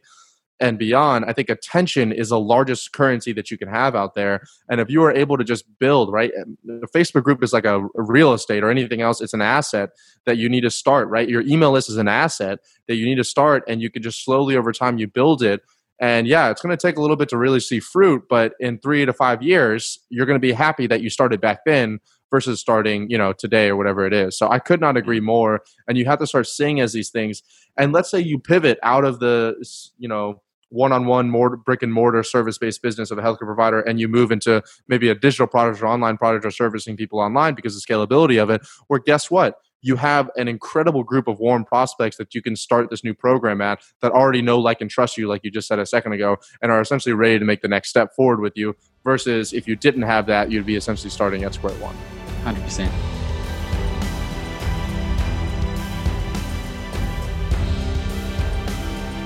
and 0.59 0.77
beyond 0.77 1.25
i 1.25 1.33
think 1.33 1.49
attention 1.49 2.11
is 2.11 2.29
the 2.29 2.39
largest 2.39 2.91
currency 2.93 3.33
that 3.33 3.49
you 3.51 3.57
can 3.57 3.67
have 3.67 3.95
out 3.95 4.15
there. 4.15 4.43
And 4.69 4.79
if 4.79 4.89
you 4.89 5.03
are 5.03 5.11
able 5.11 5.37
to 5.37 5.43
just 5.43 5.65
build 5.79 6.11
right 6.13 6.31
um, 6.41 6.57
the 6.63 6.87
facebook 6.87 7.23
group 7.23 7.43
is 7.43 7.53
like 7.53 7.65
a, 7.65 7.79
a 7.79 8.03
real 8.03 8.33
estate 8.33 8.63
or 8.63 8.69
anything 8.69 9.01
else 9.01 9.21
it's 9.21 9.33
an 9.33 9.41
asset 9.41 9.89
that 10.25 10.37
you 10.37 10.49
need 10.49 10.61
to 10.61 10.71
start 10.71 11.07
right? 11.09 11.27
Your 11.27 11.41
email 11.41 11.71
list 11.71 11.89
is 11.89 11.97
an 11.97 12.07
asset 12.07 12.59
that 12.87 12.95
you 12.95 13.05
need 13.05 13.15
to 13.15 13.23
start 13.23 13.63
and 13.67 13.81
you 13.81 13.89
can 13.89 14.03
just 14.03 14.23
slowly 14.23 14.55
over 14.55 14.71
time 14.71 14.97
you 14.97 15.07
build 15.07 15.41
it 15.41 15.61
and 15.99 16.27
yeah, 16.27 16.49
it's 16.49 16.61
going 16.61 16.75
to 16.75 16.87
take 16.87 16.97
a 16.97 17.01
little 17.01 17.15
bit 17.15 17.29
to 17.29 17.37
really 17.37 17.59
see 17.59 17.79
fruit, 17.79 18.23
but 18.29 18.53
in 18.59 18.79
three 18.79 19.05
to 19.05 19.13
five 19.13 19.43
years, 19.43 19.99
you're 20.09 20.25
going 20.25 20.37
to 20.37 20.39
be 20.39 20.53
happy 20.53 20.87
that 20.87 21.01
you 21.01 21.09
started 21.09 21.41
back 21.41 21.65
then 21.65 21.99
versus 22.31 22.59
starting, 22.59 23.09
you 23.09 23.17
know, 23.17 23.33
today 23.33 23.69
or 23.69 23.75
whatever 23.75 24.05
it 24.05 24.13
is. 24.13 24.37
So 24.37 24.49
I 24.49 24.59
could 24.59 24.79
not 24.79 24.95
agree 24.95 25.19
more. 25.19 25.61
And 25.87 25.97
you 25.97 26.05
have 26.05 26.19
to 26.19 26.27
start 26.27 26.47
seeing 26.47 26.79
as 26.79 26.93
these 26.93 27.09
things. 27.09 27.43
And 27.75 27.91
let's 27.91 28.09
say 28.09 28.19
you 28.19 28.39
pivot 28.39 28.79
out 28.83 29.03
of 29.03 29.19
the, 29.19 29.55
you 29.97 30.07
know, 30.07 30.41
one-on-one 30.69 31.29
more 31.29 31.57
brick 31.57 31.81
and 31.81 31.91
mortar 31.91 32.23
service-based 32.23 32.81
business 32.81 33.09
of 33.09 33.17
a 33.17 33.21
healthcare 33.21 33.39
provider 33.39 33.81
and 33.81 33.99
you 33.99 34.07
move 34.07 34.31
into 34.31 34.61
maybe 34.87 35.09
a 35.09 35.15
digital 35.15 35.47
product 35.47 35.81
or 35.81 35.87
online 35.87 36.15
product 36.15 36.45
or 36.45 36.51
servicing 36.51 36.95
people 36.95 37.19
online 37.19 37.55
because 37.55 37.75
of 37.75 37.81
the 37.81 37.91
scalability 37.91 38.41
of 38.41 38.51
it 38.51 38.61
or 38.87 38.99
guess 38.99 39.31
what 39.31 39.55
you 39.81 39.95
have 39.95 40.29
an 40.35 40.47
incredible 40.47 41.03
group 41.03 41.27
of 41.27 41.39
warm 41.39 41.63
prospects 41.63 42.17
that 42.17 42.35
you 42.35 42.41
can 42.41 42.55
start 42.55 42.89
this 42.89 43.03
new 43.03 43.13
program 43.13 43.61
at 43.61 43.81
that 44.01 44.11
already 44.11 44.41
know, 44.41 44.59
like, 44.59 44.81
and 44.81 44.89
trust 44.89 45.17
you, 45.17 45.27
like 45.27 45.41
you 45.43 45.51
just 45.51 45.67
said 45.67 45.79
a 45.79 45.85
second 45.85 46.13
ago, 46.13 46.37
and 46.61 46.71
are 46.71 46.81
essentially 46.81 47.13
ready 47.13 47.39
to 47.39 47.45
make 47.45 47.61
the 47.61 47.67
next 47.67 47.89
step 47.89 48.13
forward 48.15 48.41
with 48.41 48.57
you. 48.57 48.75
Versus 49.05 49.53
if 49.53 49.67
you 49.67 49.75
didn't 49.77 50.01
have 50.01 50.25
that, 50.25 50.51
you'd 50.51 50.65
be 50.65 50.75
essentially 50.75 51.09
starting 51.09 51.43
at 51.43 51.53
square 51.53 51.73
one. 51.75 51.95
100%. 52.43 52.89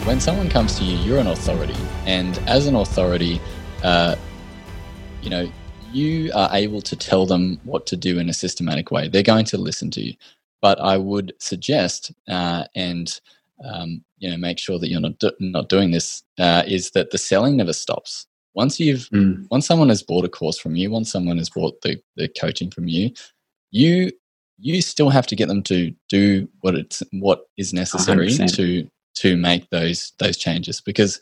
When 0.05 0.19
someone 0.19 0.50
comes 0.50 0.77
to 0.77 0.83
you, 0.83 0.97
you're 0.97 1.19
an 1.19 1.27
authority. 1.27 1.75
And 2.05 2.38
as 2.39 2.67
an 2.67 2.75
authority, 2.75 3.41
uh, 3.83 4.15
you 5.21 5.29
know, 5.29 5.50
you 5.94 6.31
are 6.33 6.50
able 6.51 6.81
to 6.81 6.95
tell 6.95 7.25
them 7.25 7.59
what 7.63 7.85
to 7.88 7.95
do 7.95 8.19
in 8.19 8.27
a 8.27 8.33
systematic 8.33 8.91
way. 8.91 9.07
They're 9.07 9.23
going 9.23 9.45
to 9.45 9.57
listen 9.57 9.89
to 9.91 10.01
you. 10.01 10.13
But 10.63 10.79
I 10.79 10.98
would 10.98 11.34
suggest, 11.39 12.13
uh, 12.27 12.63
and 12.74 13.20
um, 13.63 14.03
you 14.17 14.32
know, 14.32 14.38
make 14.38 14.58
sure 14.58 14.79
that 14.79 14.89
you're 14.89 15.01
not 15.01 15.20
do- 15.20 15.36
not 15.39 15.67
doing 15.67 15.91
this. 15.91 16.24
Uh, 16.39 16.63
is 16.65 16.91
that 16.91 17.12
the 17.12 17.17
selling 17.17 17.58
never 17.58 17.74
stops. 17.74 18.25
Once 18.55 18.79
you've 18.79 19.10
mm. 19.10 19.46
once 19.51 19.67
someone 19.67 19.89
has 19.89 20.01
bought 20.01 20.25
a 20.25 20.29
course 20.29 20.58
from 20.58 20.75
you, 20.75 20.89
once 20.89 21.12
someone 21.12 21.38
has 21.38 21.50
bought 21.50 21.82
the, 21.82 22.01
the 22.15 22.29
coaching 22.29 22.72
from 22.72 22.88
you, 22.88 23.12
you 23.72 24.12
you 24.60 24.82
still 24.82 25.10
have 25.10 25.27
to 25.27 25.36
get 25.36 25.50
them 25.50 25.63
to 25.63 25.93
do 26.08 26.48
what 26.62 26.75
it's 26.75 27.03
what 27.12 27.48
is 27.58 27.74
necessary 27.74 28.29
100%. 28.29 28.55
to 28.55 28.89
to 29.15 29.38
make 29.38 29.70
those 29.70 30.13
those 30.20 30.38
changes 30.38 30.79
because 30.79 31.20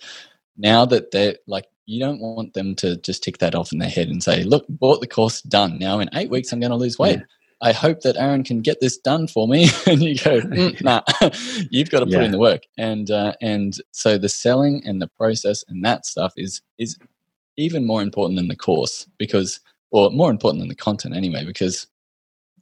now 0.57 0.86
that 0.86 1.12
they're 1.12 1.36
like 1.48 1.65
you 1.86 2.00
don't 2.00 2.21
want 2.21 2.53
them 2.53 2.75
to 2.75 2.98
just 2.98 3.24
tick 3.24 3.39
that 3.39 3.55
off 3.55 3.71
in 3.71 3.79
their 3.79 3.89
head 3.89 4.10
and 4.10 4.21
say 4.21 4.43
look 4.43 4.65
bought 4.69 5.01
the 5.01 5.07
course 5.07 5.41
done 5.41 5.79
now 5.79 6.00
in 6.00 6.10
eight 6.13 6.29
weeks 6.29 6.51
i'm 6.51 6.60
going 6.60 6.71
to 6.71 6.75
lose 6.77 7.00
weight 7.00 7.19
yeah. 7.19 7.25
I 7.62 7.74
hope 7.74 8.01
that 8.01 8.18
Aaron 8.18 8.44
can 8.44 8.62
get 8.62 8.80
this 8.82 8.98
done 8.98 9.27
for 9.27 9.48
me. 9.48 9.70
and 9.88 10.01
you 10.01 10.15
go, 10.15 10.41
mm, 10.41 10.82
nah, 10.84 11.01
you've 11.70 11.89
got 11.89 12.00
to 12.00 12.06
put 12.06 12.13
yeah. 12.13 12.24
in 12.24 12.32
the 12.32 12.39
work. 12.39 12.63
And 12.77 13.12
uh, 13.12 13.34
and 13.41 13.75
so 13.91 14.18
the 14.18 14.30
selling 14.30 14.82
and 14.86 15.01
the 15.01 15.08
process 15.08 15.63
and 15.68 15.84
that 15.86 16.06
stuff 16.06 16.34
is 16.38 16.62
is 16.77 16.98
even 17.58 17.86
more 17.86 18.01
important 18.01 18.38
than 18.38 18.48
the 18.48 18.56
course 18.56 19.08
because, 19.18 19.60
or 19.91 20.10
more 20.10 20.32
important 20.32 20.62
than 20.62 20.70
the 20.70 20.75
content 20.75 21.15
anyway, 21.15 21.46
because 21.46 21.88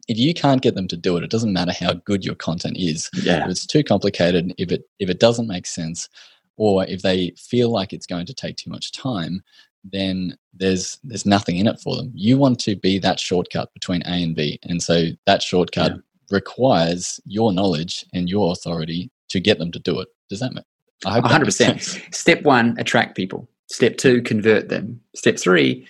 if 0.07 0.17
you 0.17 0.33
can't 0.33 0.63
get 0.63 0.73
them 0.75 0.87
to 0.87 0.97
do 0.97 1.15
it, 1.15 1.23
it 1.23 1.29
doesn't 1.29 1.53
matter 1.53 1.71
how 1.71 1.93
good 1.93 2.25
your 2.25 2.35
content 2.35 2.75
is. 2.77 3.09
Yeah. 3.13 3.43
If 3.43 3.51
it's 3.51 3.67
too 3.67 3.83
complicated, 3.83 4.53
if 4.57 4.71
it 4.71 4.83
if 4.99 5.09
it 5.09 5.19
doesn't 5.19 5.47
make 5.47 5.67
sense, 5.67 6.09
or 6.57 6.83
if 6.85 7.03
they 7.03 7.31
feel 7.37 7.69
like 7.69 7.93
it's 7.93 8.07
going 8.07 8.25
to 8.25 8.33
take 8.33 8.57
too 8.57 8.69
much 8.69 8.91
time, 8.91 9.43
then 9.83 10.37
there's 10.53 10.99
there's 11.03 11.25
nothing 11.25 11.57
in 11.57 11.67
it 11.67 11.79
for 11.79 11.95
them. 11.95 12.11
You 12.13 12.37
want 12.37 12.59
to 12.61 12.75
be 12.75 12.99
that 12.99 13.19
shortcut 13.19 13.73
between 13.73 14.01
A 14.03 14.23
and 14.23 14.35
B, 14.35 14.59
and 14.63 14.81
so 14.81 15.07
that 15.25 15.41
shortcut 15.41 15.91
yeah. 15.91 16.01
requires 16.31 17.19
your 17.25 17.53
knowledge 17.53 18.05
and 18.13 18.29
your 18.29 18.51
authority 18.51 19.09
to 19.29 19.39
get 19.39 19.59
them 19.59 19.71
to 19.71 19.79
do 19.79 19.99
it. 19.99 20.07
Does 20.29 20.39
that 20.39 20.53
make? 20.53 20.65
I 21.05 21.13
hope 21.13 21.25
100%. 21.25 22.13
Step 22.13 22.43
one, 22.43 22.75
attract 22.77 23.15
people. 23.15 23.47
Step 23.67 23.97
two, 23.97 24.21
convert 24.21 24.69
them. 24.69 24.99
Step 25.15 25.37
three, 25.37 25.87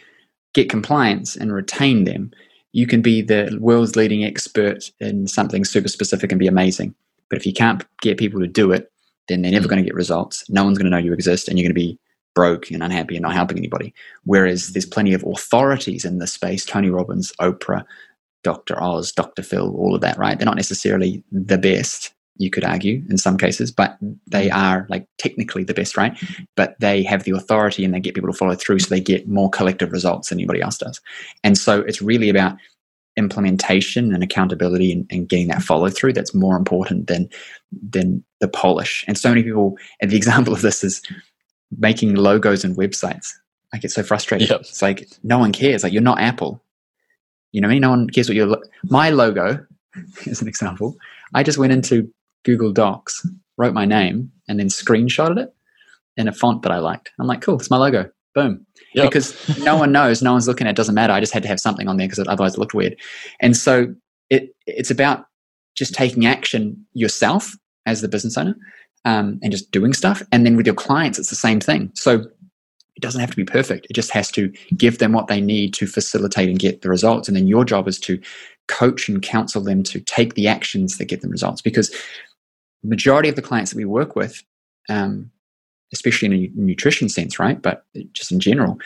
get 0.53 0.69
compliance 0.69 1.35
and 1.35 1.51
retain 1.51 2.03
them. 2.03 2.31
You 2.73 2.85
can 2.85 3.01
be 3.01 3.21
the 3.21 3.57
world's 3.59 3.95
leading 3.95 4.23
expert 4.23 4.91
in 4.99 5.25
something 5.27 5.65
super 5.65 5.87
specific 5.87 6.31
and 6.31 6.39
be 6.39 6.47
amazing. 6.47 6.93
But 7.29 7.39
if 7.39 7.45
you 7.45 7.53
can't 7.53 7.83
get 8.01 8.17
people 8.17 8.39
to 8.39 8.47
do 8.47 8.71
it, 8.71 8.91
then 9.27 9.41
they're 9.41 9.51
never 9.51 9.65
mm. 9.65 9.69
going 9.69 9.83
to 9.83 9.87
get 9.87 9.95
results. 9.95 10.47
No 10.49 10.63
one's 10.63 10.77
going 10.77 10.85
to 10.85 10.91
know 10.91 11.03
you 11.03 11.13
exist, 11.13 11.47
and 11.47 11.57
you're 11.57 11.65
going 11.65 11.75
to 11.75 11.87
be 11.87 11.97
broke 12.39 12.71
and 12.71 12.81
unhappy 12.81 13.17
and 13.17 13.23
not 13.23 13.33
helping 13.33 13.57
anybody. 13.57 13.93
Whereas 14.23 14.69
there's 14.69 14.85
plenty 14.85 15.13
of 15.13 15.25
authorities 15.25 16.05
in 16.05 16.19
this 16.19 16.31
space 16.31 16.65
Tony 16.65 16.89
Robbins, 16.89 17.33
Oprah, 17.41 17.83
Dr. 18.45 18.81
Oz, 18.81 19.11
Dr. 19.11 19.43
Phil, 19.43 19.75
all 19.75 19.93
of 19.93 19.99
that, 19.99 20.17
right? 20.17 20.39
They're 20.39 20.45
not 20.45 20.55
necessarily 20.55 21.21
the 21.33 21.57
best, 21.57 22.13
you 22.37 22.49
could 22.49 22.63
argue 22.63 23.03
in 23.09 23.17
some 23.17 23.37
cases, 23.37 23.73
but 23.73 23.97
they 24.25 24.47
mm. 24.47 24.55
are 24.55 24.87
like 24.87 25.05
technically 25.17 25.65
the 25.65 25.73
best, 25.73 25.97
right? 25.97 26.17
But 26.55 26.79
they 26.79 27.03
have 27.03 27.25
the 27.25 27.31
authority 27.31 27.83
and 27.83 27.93
they 27.93 27.99
get 27.99 28.15
people 28.15 28.31
to 28.31 28.37
follow 28.37 28.55
through, 28.55 28.79
so 28.79 28.87
they 28.87 29.01
get 29.01 29.27
more 29.27 29.49
collective 29.49 29.91
results 29.91 30.29
than 30.29 30.39
anybody 30.39 30.61
else 30.61 30.77
does. 30.77 31.01
And 31.43 31.57
so 31.57 31.81
it's 31.81 32.01
really 32.01 32.29
about 32.29 32.55
implementation 33.17 34.13
and 34.13 34.23
accountability 34.23 34.93
and, 34.93 35.05
and 35.09 35.27
getting 35.27 35.49
that 35.49 35.61
follow 35.61 35.89
through 35.89 36.13
that's 36.13 36.33
more 36.33 36.55
important 36.55 37.07
than 37.07 37.27
than 37.83 38.23
the 38.39 38.47
polish. 38.47 39.03
And 39.09 39.17
so 39.17 39.27
many 39.27 39.43
people, 39.43 39.77
and 39.99 40.09
the 40.09 40.15
example 40.23 40.53
of 40.53 40.61
this 40.61 40.85
is 40.85 41.01
making 41.77 42.15
logos 42.15 42.63
and 42.63 42.75
websites. 42.75 43.27
I 43.73 43.77
get 43.77 43.91
so 43.91 44.03
frustrated. 44.03 44.49
Yep. 44.49 44.61
It's 44.61 44.81
like 44.81 45.07
no 45.23 45.37
one 45.37 45.51
cares. 45.51 45.83
Like 45.83 45.93
you're 45.93 46.01
not 46.01 46.19
Apple. 46.19 46.63
You 47.51 47.61
know 47.61 47.67
what 47.67 47.71
I 47.71 47.75
mean? 47.75 47.81
No 47.81 47.89
one 47.91 48.09
cares 48.09 48.29
what 48.29 48.35
your 48.35 48.47
lo- 48.47 48.61
my 48.83 49.09
logo, 49.09 49.65
as 50.27 50.41
an 50.41 50.47
example. 50.47 50.95
I 51.33 51.43
just 51.43 51.57
went 51.57 51.73
into 51.73 52.11
Google 52.45 52.71
Docs, 52.71 53.27
wrote 53.57 53.73
my 53.73 53.85
name, 53.85 54.31
and 54.47 54.59
then 54.59 54.67
screenshotted 54.67 55.37
it 55.37 55.53
in 56.17 56.27
a 56.27 56.33
font 56.33 56.63
that 56.63 56.71
I 56.71 56.79
liked. 56.79 57.11
I'm 57.19 57.27
like, 57.27 57.41
cool, 57.41 57.55
it's 57.55 57.69
my 57.69 57.77
logo. 57.77 58.09
Boom. 58.35 58.65
Yep. 58.93 59.09
Because 59.09 59.59
no 59.59 59.77
one 59.77 59.91
knows, 59.91 60.21
no 60.21 60.31
one's 60.31 60.47
looking 60.47 60.67
at 60.67 60.71
it, 60.71 60.75
doesn't 60.75 60.95
matter. 60.95 61.13
I 61.13 61.19
just 61.19 61.33
had 61.33 61.43
to 61.43 61.49
have 61.49 61.59
something 61.59 61.87
on 61.87 61.97
there 61.97 62.07
because 62.07 62.19
it 62.19 62.27
otherwise 62.27 62.55
it 62.55 62.59
looked 62.59 62.73
weird. 62.73 62.95
And 63.39 63.55
so 63.55 63.93
it 64.29 64.55
it's 64.67 64.91
about 64.91 65.25
just 65.75 65.93
taking 65.93 66.25
action 66.25 66.85
yourself 66.93 67.55
as 67.85 68.01
the 68.01 68.07
business 68.07 68.37
owner 68.37 68.55
um, 69.05 69.39
and 69.41 69.51
just 69.51 69.71
doing 69.71 69.93
stuff. 69.93 70.21
And 70.31 70.45
then 70.45 70.55
with 70.55 70.65
your 70.65 70.75
clients, 70.75 71.19
it's 71.19 71.29
the 71.29 71.35
same 71.35 71.59
thing. 71.59 71.91
So 71.95 72.25
it 72.95 73.01
doesn't 73.01 73.21
have 73.21 73.29
to 73.29 73.35
be 73.35 73.45
perfect. 73.45 73.87
It 73.89 73.93
just 73.93 74.11
has 74.11 74.29
to 74.31 74.51
give 74.75 74.97
them 74.97 75.13
what 75.13 75.27
they 75.27 75.39
need 75.39 75.73
to 75.75 75.87
facilitate 75.87 76.49
and 76.49 76.59
get 76.59 76.81
the 76.81 76.89
results. 76.89 77.27
And 77.27 77.37
then 77.37 77.47
your 77.47 77.63
job 77.63 77.87
is 77.87 77.99
to 78.01 78.19
coach 78.67 79.07
and 79.07 79.21
counsel 79.21 79.63
them 79.63 79.83
to 79.83 79.99
take 80.01 80.33
the 80.33 80.47
actions 80.47 80.97
that 80.97 81.05
get 81.05 81.21
them 81.21 81.31
results. 81.31 81.61
Because 81.61 81.95
majority 82.83 83.29
of 83.29 83.35
the 83.35 83.41
clients 83.41 83.71
that 83.71 83.77
we 83.77 83.85
work 83.85 84.15
with, 84.15 84.43
um, 84.89 85.31
especially 85.93 86.25
in 86.27 86.33
a 86.33 86.51
nutrition 86.55 87.09
sense, 87.09 87.39
right? 87.39 87.61
But 87.61 87.85
just 88.13 88.31
in 88.31 88.39
general, 88.39 88.77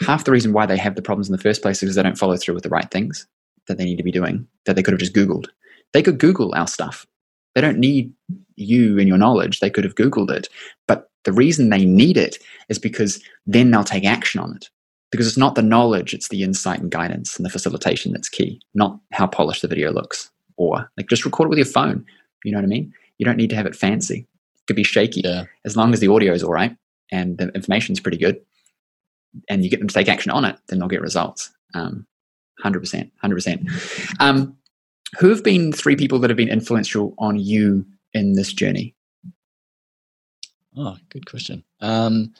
half 0.00 0.24
the 0.24 0.32
reason 0.32 0.52
why 0.52 0.66
they 0.66 0.76
have 0.76 0.94
the 0.94 1.02
problems 1.02 1.28
in 1.28 1.32
the 1.32 1.42
first 1.42 1.62
place 1.62 1.82
is 1.82 1.94
they 1.94 2.02
don't 2.02 2.18
follow 2.18 2.36
through 2.36 2.54
with 2.54 2.62
the 2.62 2.70
right 2.70 2.90
things 2.90 3.26
that 3.66 3.78
they 3.78 3.84
need 3.84 3.96
to 3.96 4.02
be 4.02 4.12
doing 4.12 4.46
that 4.64 4.76
they 4.76 4.82
could 4.82 4.92
have 4.92 5.00
just 5.00 5.14
Googled. 5.14 5.46
They 5.92 6.02
could 6.02 6.18
Google 6.18 6.54
our 6.54 6.66
stuff. 6.66 7.06
They 7.56 7.62
don't 7.62 7.78
need 7.78 8.12
you 8.56 8.98
and 8.98 9.08
your 9.08 9.16
knowledge. 9.16 9.60
They 9.60 9.70
could 9.70 9.82
have 9.82 9.94
Googled 9.94 10.30
it. 10.30 10.50
But 10.86 11.10
the 11.24 11.32
reason 11.32 11.70
they 11.70 11.86
need 11.86 12.18
it 12.18 12.38
is 12.68 12.78
because 12.78 13.18
then 13.46 13.70
they'll 13.70 13.82
take 13.82 14.04
action 14.04 14.40
on 14.40 14.54
it. 14.54 14.68
Because 15.10 15.26
it's 15.26 15.38
not 15.38 15.54
the 15.54 15.62
knowledge, 15.62 16.12
it's 16.12 16.28
the 16.28 16.42
insight 16.42 16.80
and 16.80 16.90
guidance 16.90 17.34
and 17.34 17.46
the 17.46 17.50
facilitation 17.50 18.12
that's 18.12 18.28
key, 18.28 18.60
not 18.74 19.00
how 19.12 19.26
polished 19.26 19.62
the 19.62 19.68
video 19.68 19.90
looks. 19.90 20.30
Or 20.58 20.90
like 20.98 21.08
just 21.08 21.24
record 21.24 21.46
it 21.46 21.48
with 21.48 21.58
your 21.58 21.64
phone. 21.64 22.04
You 22.44 22.52
know 22.52 22.58
what 22.58 22.64
I 22.64 22.68
mean? 22.68 22.92
You 23.16 23.24
don't 23.24 23.38
need 23.38 23.50
to 23.50 23.56
have 23.56 23.66
it 23.66 23.74
fancy. 23.74 24.26
It 24.56 24.66
could 24.66 24.76
be 24.76 24.82
shaky. 24.82 25.22
Yeah. 25.24 25.44
As 25.64 25.78
long 25.78 25.94
as 25.94 26.00
the 26.00 26.08
audio 26.08 26.34
is 26.34 26.42
all 26.42 26.52
right 26.52 26.76
and 27.10 27.38
the 27.38 27.48
information 27.54 27.94
is 27.94 28.00
pretty 28.00 28.18
good 28.18 28.38
and 29.48 29.64
you 29.64 29.70
get 29.70 29.78
them 29.78 29.88
to 29.88 29.94
take 29.94 30.10
action 30.10 30.30
on 30.30 30.44
it, 30.44 30.58
then 30.68 30.78
they'll 30.78 30.88
get 30.88 31.00
results. 31.00 31.50
Um, 31.72 32.06
100%. 32.62 33.10
100%. 33.24 34.20
Um, 34.20 34.58
who 35.18 35.28
have 35.28 35.44
been 35.44 35.72
three 35.72 35.96
people 35.96 36.18
that 36.20 36.30
have 36.30 36.36
been 36.36 36.48
influential 36.48 37.14
on 37.18 37.38
you 37.38 37.86
in 38.12 38.34
this 38.34 38.52
journey? 38.52 38.94
Oh, 40.76 40.96
good 41.10 41.26
question. 41.26 41.64
Um, 41.80 42.34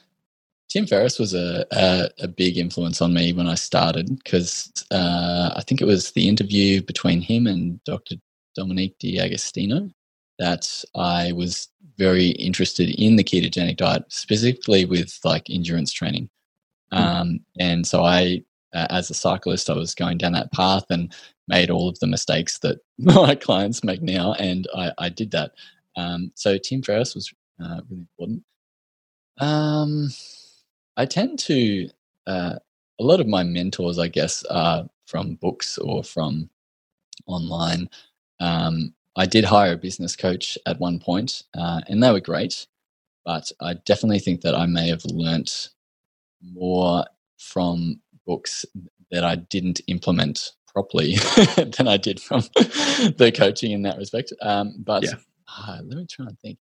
Tim 0.68 0.86
Ferriss 0.86 1.18
was 1.18 1.32
a, 1.32 1.64
a, 1.72 2.08
a, 2.20 2.28
big 2.28 2.58
influence 2.58 3.00
on 3.00 3.14
me 3.14 3.32
when 3.32 3.46
I 3.46 3.54
started 3.54 4.08
because 4.22 4.70
uh, 4.90 5.52
I 5.56 5.62
think 5.62 5.80
it 5.80 5.86
was 5.86 6.10
the 6.10 6.28
interview 6.28 6.82
between 6.82 7.20
him 7.20 7.46
and 7.46 7.82
Dr. 7.84 8.16
Dominique 8.54 8.98
D'Agostino 8.98 9.88
that 10.38 10.84
I 10.94 11.32
was 11.32 11.68
very 11.96 12.30
interested 12.30 12.90
in 12.90 13.16
the 13.16 13.24
ketogenic 13.24 13.76
diet, 13.76 14.04
specifically 14.08 14.84
with 14.84 15.18
like 15.24 15.48
endurance 15.48 15.92
training. 15.92 16.28
Hmm. 16.92 16.98
Um, 16.98 17.40
and 17.58 17.86
so 17.86 18.02
I, 18.02 18.42
uh, 18.74 18.86
as 18.90 19.08
a 19.08 19.14
cyclist, 19.14 19.70
I 19.70 19.74
was 19.74 19.94
going 19.94 20.18
down 20.18 20.32
that 20.32 20.52
path 20.52 20.84
and 20.90 21.14
made 21.48 21.70
all 21.70 21.88
of 21.88 21.98
the 22.00 22.06
mistakes 22.06 22.58
that 22.60 22.78
my 22.98 23.34
clients 23.34 23.84
make 23.84 24.02
now, 24.02 24.34
and 24.34 24.66
I, 24.74 24.92
I 24.98 25.08
did 25.08 25.30
that. 25.32 25.52
Um, 25.96 26.32
so 26.34 26.58
Tim 26.58 26.82
Ferriss 26.82 27.14
was 27.14 27.32
uh, 27.62 27.80
really 27.88 28.02
important. 28.02 28.42
Um, 29.38 30.08
I 30.96 31.06
tend 31.06 31.38
to 31.40 31.88
uh, 32.26 32.56
a 32.98 33.04
lot 33.04 33.20
of 33.20 33.26
my 33.26 33.42
mentors, 33.42 33.98
I 33.98 34.08
guess, 34.08 34.44
are 34.44 34.88
from 35.06 35.34
books 35.36 35.78
or 35.78 36.02
from 36.04 36.50
online. 37.26 37.88
Um, 38.40 38.94
I 39.16 39.26
did 39.26 39.44
hire 39.44 39.72
a 39.72 39.78
business 39.78 40.16
coach 40.16 40.58
at 40.66 40.80
one 40.80 40.98
point, 40.98 41.42
uh, 41.56 41.80
and 41.88 42.02
they 42.02 42.12
were 42.12 42.20
great. 42.20 42.66
But 43.24 43.50
I 43.60 43.74
definitely 43.74 44.20
think 44.20 44.42
that 44.42 44.54
I 44.54 44.66
may 44.66 44.88
have 44.88 45.04
learnt 45.04 45.70
more 46.42 47.04
from 47.38 48.00
books 48.26 48.64
that 49.10 49.24
I 49.24 49.36
didn't 49.36 49.80
implement 49.88 50.52
properly 50.76 51.14
than 51.56 51.88
I 51.88 51.96
did 51.96 52.20
from 52.20 52.40
the 53.16 53.32
coaching 53.34 53.72
in 53.72 53.80
that 53.82 53.96
respect. 53.96 54.30
Um, 54.42 54.74
but 54.84 55.04
yeah. 55.04 55.14
uh, 55.48 55.78
let 55.82 55.96
me 55.96 56.06
try 56.06 56.26
and 56.26 56.38
think. 56.40 56.58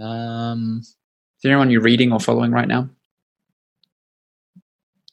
Um, 0.00 0.80
Is 0.82 0.96
there 1.44 1.52
anyone 1.52 1.70
you're 1.70 1.80
reading 1.80 2.12
or 2.12 2.18
following 2.18 2.50
right 2.50 2.66
now? 2.66 2.90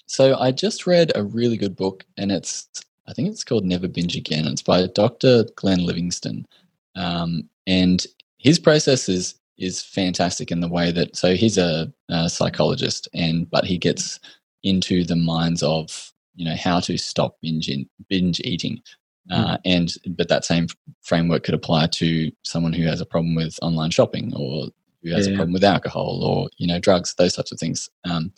So 0.08 0.36
I 0.40 0.52
just 0.52 0.88
read 0.88 1.12
a 1.14 1.24
really 1.24 1.58
good 1.58 1.76
book, 1.76 2.04
and 2.18 2.32
it's 2.32 2.68
I 3.08 3.14
think 3.14 3.30
it's 3.30 3.44
called 3.44 3.66
Never 3.66 3.88
Binge 3.88 4.16
Again. 4.16 4.48
It's 4.48 4.64
by 4.64 4.88
Dr. 4.88 5.46
Glenn 5.56 5.86
Livingston, 5.86 6.48
um, 6.96 7.48
and 7.68 8.04
his 8.40 8.58
process 8.58 9.08
is 9.08 9.36
is 9.60 9.84
fantastic 9.84 10.50
in 10.50 10.62
the 10.62 10.68
way 10.68 10.92
that 10.92 11.16
so 11.16 11.36
he's 11.36 11.60
a, 11.60 11.94
a, 12.10 12.30
psychologist, 12.30 13.08
and 13.14 13.48
but 13.52 13.66
he 13.66 13.78
gets 13.78 14.20
into 14.64 15.04
the 15.04 15.16
minds 15.16 15.62
of 15.62 16.12
you 16.40 16.46
know 16.46 16.56
how 16.56 16.80
to 16.80 16.98
stop 16.98 17.36
binge 17.42 17.70
in, 17.70 17.88
binge 18.08 18.40
eating. 18.44 18.82
Uh, 19.30 19.58
mm. 19.58 19.60
and 19.66 19.94
but 20.18 20.30
that 20.30 20.46
same 20.46 20.68
framework 21.02 21.44
could 21.44 21.54
apply 21.54 21.86
to 21.86 22.32
someone 22.44 22.74
who 22.74 22.84
has 22.84 23.02
a 23.02 23.06
problem 23.06 23.36
with 23.36 23.60
online 23.62 23.92
shopping 23.92 24.34
or 24.36 24.70
who 25.04 25.12
has 25.12 25.28
yeah, 25.28 25.34
a 25.34 25.36
problem 25.36 25.54
with 25.54 25.64
alcohol 25.64 26.24
or 26.24 26.50
you 26.58 26.66
know 26.66 26.80
drugs 26.80 27.14
those 27.18 27.34
types 27.34 27.52
of 27.52 27.60
things 27.60 27.90
um, 28.06 28.32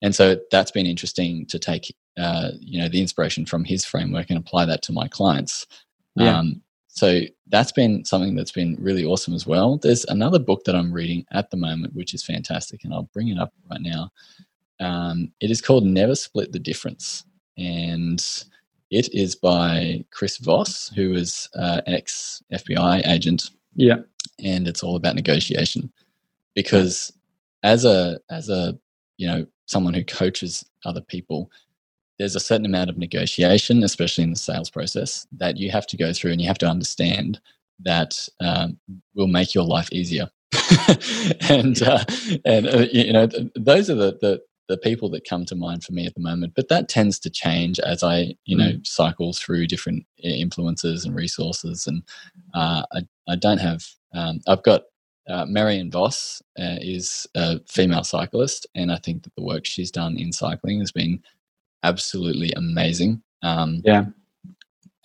and 0.00 0.14
so 0.14 0.36
that's 0.52 0.70
been 0.70 0.86
interesting 0.86 1.44
to 1.46 1.58
take 1.58 1.92
uh, 2.18 2.50
you 2.60 2.80
know 2.80 2.88
the 2.88 3.00
inspiration 3.00 3.46
from 3.46 3.64
his 3.64 3.84
framework 3.84 4.26
and 4.28 4.38
apply 4.38 4.64
that 4.64 4.82
to 4.82 4.92
my 4.92 5.08
clients 5.08 5.66
yeah. 6.14 6.38
Um, 6.38 6.62
so 6.86 7.22
that's 7.48 7.72
been 7.72 8.04
something 8.04 8.34
that's 8.34 8.52
been 8.52 8.76
really 8.78 9.04
awesome 9.04 9.34
as 9.34 9.46
well 9.46 9.78
there's 9.78 10.04
another 10.04 10.38
book 10.38 10.62
that 10.64 10.76
i'm 10.76 10.92
reading 10.92 11.24
at 11.32 11.50
the 11.50 11.56
moment 11.56 11.96
which 11.96 12.14
is 12.14 12.22
fantastic 12.22 12.84
and 12.84 12.94
i'll 12.94 13.10
bring 13.12 13.28
it 13.28 13.38
up 13.38 13.52
right 13.70 13.80
now 13.80 14.10
um, 14.80 15.32
it 15.40 15.50
is 15.50 15.60
called 15.60 15.84
never 15.84 16.14
split 16.14 16.52
the 16.52 16.58
difference 16.60 17.24
and 17.58 18.44
it 18.90 19.12
is 19.12 19.34
by 19.34 20.04
chris 20.10 20.38
voss 20.38 20.88
who 20.94 21.12
is 21.12 21.48
uh, 21.54 21.82
an 21.86 21.94
ex 21.94 22.42
fbi 22.52 23.06
agent. 23.06 23.50
Yeah. 23.74 23.98
And 24.42 24.66
it's 24.68 24.82
all 24.82 24.96
about 24.96 25.14
negotiation. 25.14 25.92
Because 26.54 27.12
as 27.62 27.84
a 27.84 28.18
as 28.30 28.48
a 28.48 28.78
you 29.16 29.26
know 29.26 29.46
someone 29.66 29.94
who 29.94 30.04
coaches 30.04 30.64
other 30.84 31.00
people 31.00 31.50
there's 32.18 32.36
a 32.36 32.40
certain 32.40 32.66
amount 32.66 32.90
of 32.90 32.98
negotiation, 32.98 33.84
especially 33.84 34.24
in 34.24 34.30
the 34.30 34.36
sales 34.36 34.70
process, 34.70 35.26
that 35.32 35.56
you 35.56 35.70
have 35.70 35.86
to 35.86 35.96
go 35.96 36.12
through 36.12 36.32
and 36.32 36.40
you 36.40 36.48
have 36.48 36.58
to 36.58 36.66
understand 36.66 37.40
that 37.80 38.28
um, 38.40 38.76
will 39.14 39.28
make 39.28 39.54
your 39.54 39.64
life 39.64 39.88
easier. 39.92 40.28
and 41.48 41.82
uh, 41.82 42.04
and 42.44 42.66
uh, 42.66 42.86
you 42.92 43.12
know 43.12 43.28
those 43.54 43.90
are 43.90 43.94
the, 43.94 44.18
the 44.20 44.42
the 44.68 44.76
people 44.76 45.08
that 45.10 45.28
come 45.28 45.44
to 45.46 45.54
mind 45.54 45.82
for 45.82 45.92
me 45.92 46.06
at 46.06 46.14
the 46.14 46.20
moment. 46.20 46.52
But 46.54 46.68
that 46.68 46.88
tends 46.88 47.18
to 47.20 47.30
change 47.30 47.78
as 47.80 48.02
I 48.02 48.34
you 48.44 48.56
know 48.56 48.72
mm. 48.72 48.86
cycle 48.86 49.32
through 49.32 49.66
different 49.66 50.04
influences 50.22 51.04
and 51.04 51.14
resources. 51.14 51.86
And 51.86 52.02
uh, 52.54 52.82
I 52.92 53.00
I 53.28 53.36
don't 53.36 53.58
have 53.58 53.84
um, 54.14 54.40
I've 54.46 54.62
got 54.62 54.82
uh, 55.28 55.44
Marianne 55.46 55.90
Vos 55.90 56.42
uh, 56.58 56.78
is 56.80 57.26
a 57.34 57.60
female 57.68 58.04
cyclist, 58.04 58.66
and 58.74 58.90
I 58.90 58.96
think 58.96 59.24
that 59.24 59.34
the 59.36 59.42
work 59.42 59.66
she's 59.66 59.90
done 59.90 60.16
in 60.16 60.32
cycling 60.32 60.80
has 60.80 60.92
been 60.92 61.22
absolutely 61.82 62.52
amazing. 62.52 63.22
Um, 63.42 63.82
yeah. 63.84 64.06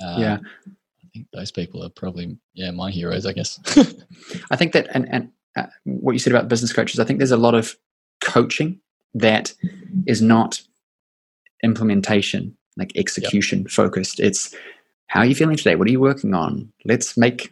Uh, 0.04 0.16
yeah. 0.18 0.38
I 0.68 1.08
think 1.14 1.28
those 1.34 1.52
people 1.52 1.84
are 1.84 1.90
probably, 1.90 2.38
yeah, 2.54 2.72
my 2.72 2.90
heroes, 2.90 3.26
I 3.26 3.34
guess. 3.34 3.60
I 4.52 4.56
think 4.56 4.74
that, 4.74 4.88
and, 4.94 5.08
and 5.10 5.30
uh, 5.56 5.68
what 5.84 6.14
you 6.14 6.20
said 6.20 6.34
about 6.34 6.48
business 6.48 6.74
coaches, 6.74 7.00
I 7.00 7.04
think 7.04 7.20
there's 7.20 7.32
a 7.32 7.38
lot 7.38 7.54
of 7.54 7.76
coaching 8.22 8.80
that 9.14 9.54
is 10.08 10.22
not 10.22 10.62
implementation, 11.64 12.56
like 12.78 12.92
execution 12.96 13.62
yep. 13.62 13.70
focused. 13.70 14.20
It's 14.20 14.56
how 15.08 15.22
are 15.22 15.26
you 15.26 15.36
feeling 15.36 15.58
today? 15.58 15.76
What 15.76 15.88
are 15.88 15.92
you 15.92 16.00
working 16.00 16.34
on? 16.34 16.72
Let's 16.86 17.18
make 17.18 17.52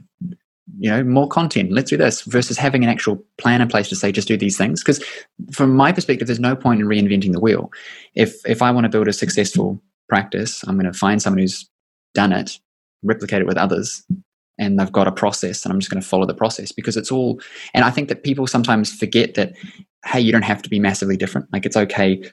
you 0.80 0.90
know 0.90 1.04
more 1.04 1.28
content 1.28 1.70
let's 1.74 1.90
do 1.90 1.98
this 1.98 2.22
versus 2.22 2.58
having 2.58 2.82
an 2.82 2.90
actual 2.90 3.22
plan 3.38 3.62
in 3.62 3.68
place 3.68 3.90
to 3.90 3.96
say 3.96 4.10
just 4.10 4.28
do 4.28 4.38
these 4.38 4.58
things 4.58 4.82
because 4.82 5.04
from 5.52 5.76
my 5.76 5.92
perspective 5.92 6.28
there's 6.28 6.40
no 6.40 6.56
point 6.56 6.80
in 6.80 6.88
reinventing 6.88 7.34
the 7.34 7.42
wheel 7.42 7.70
if 8.16 8.36
if 8.48 8.62
i 8.62 8.72
want 8.72 8.86
to 8.86 8.90
build 8.90 9.10
a 9.10 9.12
successful 9.12 9.82
practice. 10.12 10.62
I'm 10.68 10.78
going 10.78 10.92
to 10.92 10.98
find 10.98 11.22
someone 11.22 11.40
who's 11.40 11.70
done 12.14 12.34
it, 12.34 12.60
replicate 13.02 13.42
it 13.42 13.48
with 13.48 13.58
others, 13.58 14.06
and 14.60 14.78
they've 14.78 14.92
got 14.92 15.08
a 15.08 15.12
process, 15.12 15.64
and 15.64 15.72
I'm 15.72 15.80
just 15.80 15.90
going 15.90 16.02
to 16.02 16.08
follow 16.08 16.26
the 16.26 16.34
process 16.34 16.74
because 16.74 16.98
it's 16.98 17.14
all. 17.14 17.40
And 17.74 17.86
I 17.86 17.92
think 17.92 18.10
that 18.10 18.24
people 18.24 18.46
sometimes 18.46 18.94
forget 18.94 19.36
that, 19.36 19.54
hey, 20.06 20.20
you 20.20 20.32
don't 20.32 20.44
have 20.44 20.62
to 20.62 20.70
be 20.70 20.80
massively 20.80 21.18
different. 21.18 21.48
Like 21.52 21.66
it's 21.66 21.78
okay 21.78 22.24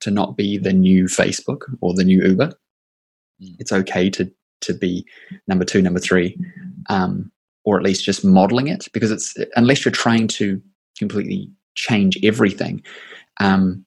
to 0.00 0.10
not 0.10 0.36
be 0.36 0.58
the 0.58 0.72
new 0.72 1.04
Facebook 1.04 1.62
or 1.80 1.94
the 1.94 2.04
new 2.04 2.22
Uber. 2.22 2.52
Mm. 3.42 3.56
It's 3.58 3.72
okay 3.72 4.10
to 4.10 4.30
to 4.62 4.74
be 4.74 5.06
number 5.46 5.64
two, 5.64 5.82
number 5.82 6.00
three, 6.00 6.38
um, 6.88 7.30
or 7.64 7.76
at 7.76 7.82
least 7.82 8.04
just 8.04 8.24
modeling 8.24 8.68
it 8.68 8.88
because 8.92 9.10
it's 9.10 9.34
unless 9.54 9.84
you're 9.84 9.92
trying 9.92 10.28
to 10.28 10.60
completely 10.98 11.50
change 11.74 12.18
everything. 12.22 12.82
Um, 13.38 13.84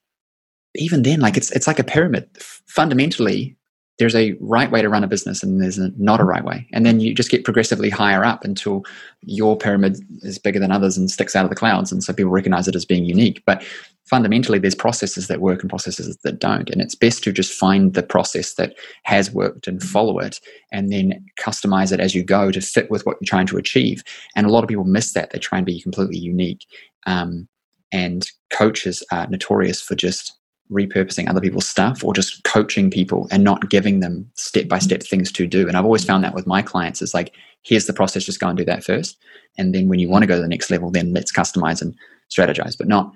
even 0.75 1.03
then, 1.03 1.19
like 1.19 1.37
it's 1.37 1.51
it's 1.51 1.67
like 1.67 1.79
a 1.79 1.83
pyramid. 1.83 2.29
Fundamentally, 2.67 3.57
there's 3.99 4.15
a 4.15 4.33
right 4.39 4.71
way 4.71 4.81
to 4.81 4.89
run 4.89 5.03
a 5.03 5.07
business 5.07 5.43
and 5.43 5.61
there's 5.61 5.77
a, 5.77 5.91
not 5.97 6.21
a 6.21 6.23
right 6.23 6.45
way. 6.45 6.65
And 6.71 6.85
then 6.85 7.01
you 7.01 7.13
just 7.13 7.29
get 7.29 7.43
progressively 7.43 7.89
higher 7.89 8.23
up 8.23 8.45
until 8.45 8.85
your 9.21 9.57
pyramid 9.57 9.99
is 10.21 10.39
bigger 10.39 10.59
than 10.59 10.71
others 10.71 10.97
and 10.97 11.11
sticks 11.11 11.35
out 11.35 11.43
of 11.43 11.49
the 11.49 11.55
clouds. 11.55 11.91
And 11.91 12.01
so 12.01 12.13
people 12.13 12.31
recognize 12.31 12.67
it 12.69 12.75
as 12.75 12.85
being 12.85 13.03
unique. 13.03 13.43
But 13.45 13.61
fundamentally, 14.05 14.57
there's 14.57 14.73
processes 14.73 15.27
that 15.27 15.41
work 15.41 15.61
and 15.61 15.69
processes 15.69 16.17
that 16.23 16.39
don't. 16.39 16.69
And 16.69 16.81
it's 16.81 16.95
best 16.95 17.23
to 17.25 17.33
just 17.33 17.51
find 17.51 17.93
the 17.93 18.01
process 18.01 18.53
that 18.53 18.73
has 19.03 19.31
worked 19.31 19.67
and 19.67 19.83
follow 19.83 20.17
it 20.19 20.39
and 20.71 20.91
then 20.91 21.23
customize 21.37 21.91
it 21.91 21.99
as 21.99 22.15
you 22.15 22.23
go 22.23 22.51
to 22.51 22.61
fit 22.61 22.89
with 22.89 23.05
what 23.05 23.17
you're 23.19 23.27
trying 23.27 23.47
to 23.47 23.57
achieve. 23.57 24.01
And 24.33 24.47
a 24.47 24.49
lot 24.49 24.63
of 24.63 24.69
people 24.69 24.85
miss 24.85 25.11
that. 25.11 25.31
They 25.31 25.39
try 25.39 25.59
and 25.59 25.65
be 25.65 25.81
completely 25.81 26.17
unique. 26.17 26.65
Um, 27.05 27.49
and 27.91 28.29
coaches 28.51 29.03
are 29.11 29.27
notorious 29.27 29.81
for 29.81 29.95
just 29.95 30.38
repurposing 30.71 31.27
other 31.27 31.41
people's 31.41 31.67
stuff 31.67 32.03
or 32.03 32.13
just 32.13 32.43
coaching 32.43 32.91
people 32.91 33.27
and 33.31 33.43
not 33.43 33.69
giving 33.69 33.99
them 33.99 34.29
step 34.35 34.67
by 34.67 34.79
step 34.79 35.01
things 35.01 35.31
to 35.31 35.47
do. 35.47 35.67
And 35.67 35.75
I've 35.75 35.85
always 35.85 36.05
found 36.05 36.23
that 36.23 36.35
with 36.35 36.45
my 36.45 36.61
clients 36.61 37.01
is 37.01 37.13
like, 37.13 37.33
here's 37.63 37.87
the 37.87 37.93
process, 37.93 38.23
just 38.23 38.39
go 38.39 38.47
and 38.47 38.57
do 38.57 38.65
that 38.65 38.83
first. 38.83 39.17
And 39.57 39.73
then 39.73 39.87
when 39.89 39.99
you 39.99 40.09
want 40.09 40.23
to 40.23 40.27
go 40.27 40.35
to 40.35 40.41
the 40.41 40.47
next 40.47 40.69
level, 40.69 40.91
then 40.91 41.13
let's 41.13 41.31
customize 41.31 41.81
and 41.81 41.95
strategize, 42.29 42.77
but 42.77 42.87
not 42.87 43.11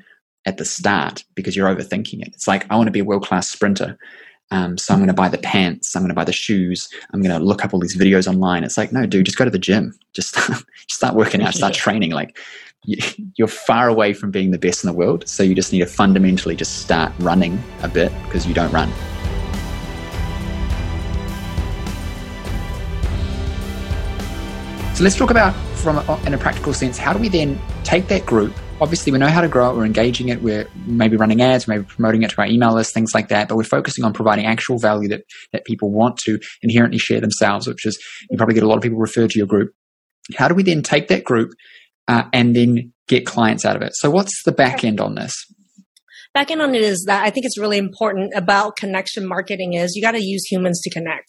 at 0.46 0.58
the 0.58 0.66
start 0.66 1.24
because 1.36 1.56
you're 1.56 1.74
overthinking 1.74 2.22
it. 2.22 2.30
It's 2.34 2.48
like, 2.48 2.70
I 2.72 2.76
want 2.76 2.88
to 2.88 2.92
be 2.92 3.00
a 3.00 3.06
world 3.06 3.26
class 3.26 3.50
sprinter. 3.50 3.98
Um, 4.52 4.78
so 4.78 4.94
I'm 4.94 5.00
going 5.00 5.08
to 5.08 5.14
buy 5.14 5.30
the 5.30 5.38
pants. 5.38 5.96
I'm 5.96 6.02
going 6.02 6.10
to 6.10 6.16
buy 6.16 6.26
the 6.26 6.34
shoes. 6.34 6.90
I'm 7.12 7.22
going 7.22 7.36
to 7.36 7.44
look 7.44 7.64
up 7.64 7.74
all 7.74 7.80
these 7.80 7.98
videos 7.98 8.28
online. 8.28 8.64
It's 8.64 8.78
like, 8.78 8.92
no, 8.92 9.06
dude, 9.06 9.26
just 9.26 9.38
go 9.38 9.46
to 9.46 9.52
the 9.52 9.58
gym. 9.58 9.98
Just, 10.14 10.36
just 10.36 10.66
start 10.90 11.16
working 11.16 11.42
out, 11.42 11.54
start 11.54 11.74
training. 11.76 12.12
Like 12.12 12.38
you're 12.86 13.48
far 13.48 13.88
away 13.88 14.14
from 14.14 14.32
being 14.32 14.52
the 14.52 14.58
best 14.58 14.84
in 14.84 14.88
the 14.88 14.94
world. 14.94 15.28
So 15.28 15.44
you 15.44 15.56
just 15.56 15.72
need 15.72 15.80
to 15.80 15.86
fundamentally 15.86 16.56
just 16.56 16.82
start 16.82 17.14
running 17.20 17.62
a 17.82 17.88
bit 17.88 18.12
because 18.26 18.46
you 18.46 18.54
don't 18.54 18.72
run. 18.72 18.92
So 24.96 25.04
let's 25.04 25.16
talk 25.16 25.32
about 25.32 25.56
from 25.78 25.98
a, 25.98 26.22
in 26.26 26.34
a 26.34 26.38
practical 26.38 26.74
sense, 26.74 26.98
how 26.98 27.14
do 27.14 27.20
we 27.20 27.28
then 27.28 27.60
take 27.84 28.08
that 28.08 28.26
group? 28.26 28.54
Obviously, 28.80 29.12
we 29.12 29.18
know 29.18 29.28
how 29.28 29.42
to 29.42 29.48
grow 29.48 29.72
it. 29.72 29.76
We're 29.76 29.86
engaging 29.86 30.30
it. 30.30 30.42
We're 30.42 30.68
maybe 30.86 31.18
running 31.18 31.42
ads, 31.42 31.68
maybe 31.68 31.84
promoting 31.84 32.24
it 32.24 32.30
to 32.32 32.38
our 32.40 32.48
email 32.48 32.74
list, 32.74 32.94
things 32.94 33.14
like 33.14 33.30
that. 33.30 33.48
But 33.48 33.56
we're 33.56 33.64
focusing 33.64 34.04
on 34.04 34.14
providing 34.14 34.46
actual 34.46 34.78
value 34.78 35.10
that 35.10 35.24
that 35.52 35.66
people 35.66 35.90
want 35.92 36.18
to 36.20 36.40
inherently 36.62 37.00
share 37.00 37.22
themselves, 37.22 37.68
which 37.68 37.86
is 37.86 37.98
you 38.30 38.38
probably 38.38 38.56
get 38.56 38.64
a 38.64 38.68
lot 38.68 38.78
of 38.78 38.84
people 38.84 38.98
referred 38.98 39.32
to 39.32 39.38
your 39.38 39.48
group. 39.48 39.74
How 40.36 40.48
do 40.48 40.56
we 40.56 40.64
then 40.64 40.84
take 40.84 41.08
that 41.08 41.24
group 41.24 41.52
uh, 42.08 42.24
and 42.34 42.56
then 42.56 42.94
get 43.08 43.26
clients 43.26 43.66
out 43.66 43.76
of 43.76 43.82
it. 43.82 43.94
So, 43.96 44.10
what's 44.10 44.44
the 44.44 44.52
back 44.52 44.84
end 44.84 45.00
on 45.00 45.16
this? 45.16 45.34
Back 46.34 46.50
end 46.50 46.62
on 46.62 46.74
it 46.74 46.82
is 46.82 47.06
that 47.08 47.24
I 47.24 47.30
think 47.30 47.46
it's 47.46 47.60
really 47.60 47.78
important 47.78 48.34
about 48.36 48.76
connection 48.76 49.28
marketing 49.28 49.74
is 49.74 49.96
you 49.96 50.02
got 50.02 50.12
to 50.12 50.24
use 50.24 50.46
humans 50.46 50.82
to 50.82 50.90
connect. 50.90 51.28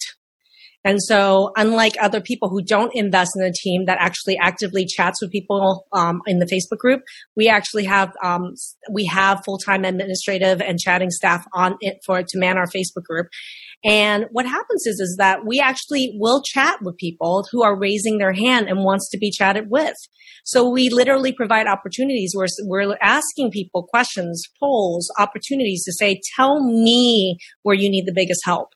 And 0.87 1.03
so, 1.03 1.51
unlike 1.57 1.95
other 1.99 2.21
people 2.21 2.51
who 2.51 2.63
don't 2.63 2.95
invest 2.95 3.33
in 3.39 3.45
a 3.45 3.53
team 3.53 3.87
that 3.87 3.97
actually 4.01 4.37
actively 4.37 4.85
chats 4.87 5.23
with 5.23 5.31
people 5.31 5.87
um, 5.93 6.21
in 6.27 6.41
the 6.41 6.47
Facebook 6.47 6.77
group, 6.77 7.01
we 7.35 7.49
actually 7.49 7.85
have 7.85 8.13
um, 8.23 8.53
we 8.93 9.07
have 9.07 9.43
full 9.47 9.57
time 9.57 9.85
administrative 9.85 10.61
and 10.61 10.79
chatting 10.79 11.11
staff 11.11 11.47
on 11.55 11.77
it 11.81 11.97
for 12.05 12.23
to 12.23 12.39
man 12.39 12.59
our 12.59 12.67
Facebook 12.67 13.05
group. 13.05 13.29
And 13.85 14.27
what 14.31 14.47
happens 14.47 14.87
is, 14.87 14.99
is 14.99 15.17
that 15.19 15.47
we 15.47 15.61
actually 15.61 16.17
will 16.19 16.43
chat 16.43 16.79
with 16.83 16.97
people 16.97 17.47
who 17.53 17.63
are 17.63 17.79
raising 17.79 18.19
their 18.19 18.33
hand 18.33 18.67
and 18.69 18.83
wants 18.83 19.11
to 19.11 19.19
be 19.19 19.31
chatted 19.31 19.67
with. 19.69 19.95
So 20.45 20.69
we 20.69 20.89
literally 20.89 21.33
provide 21.33 21.67
opportunities 21.67 22.33
where 22.35 22.47
we're 22.63 22.97
asking 23.03 23.51
people 23.51 23.87
questions, 23.87 24.43
polls, 24.59 25.11
opportunities 25.19 25.85
to 25.85 25.93
say, 25.93 26.21
tell 26.37 26.63
me 26.63 27.39
where 27.63 27.75
you 27.75 27.91
need 27.91 28.07
the 28.07 28.13
biggest 28.15 28.41
help. 28.45 28.69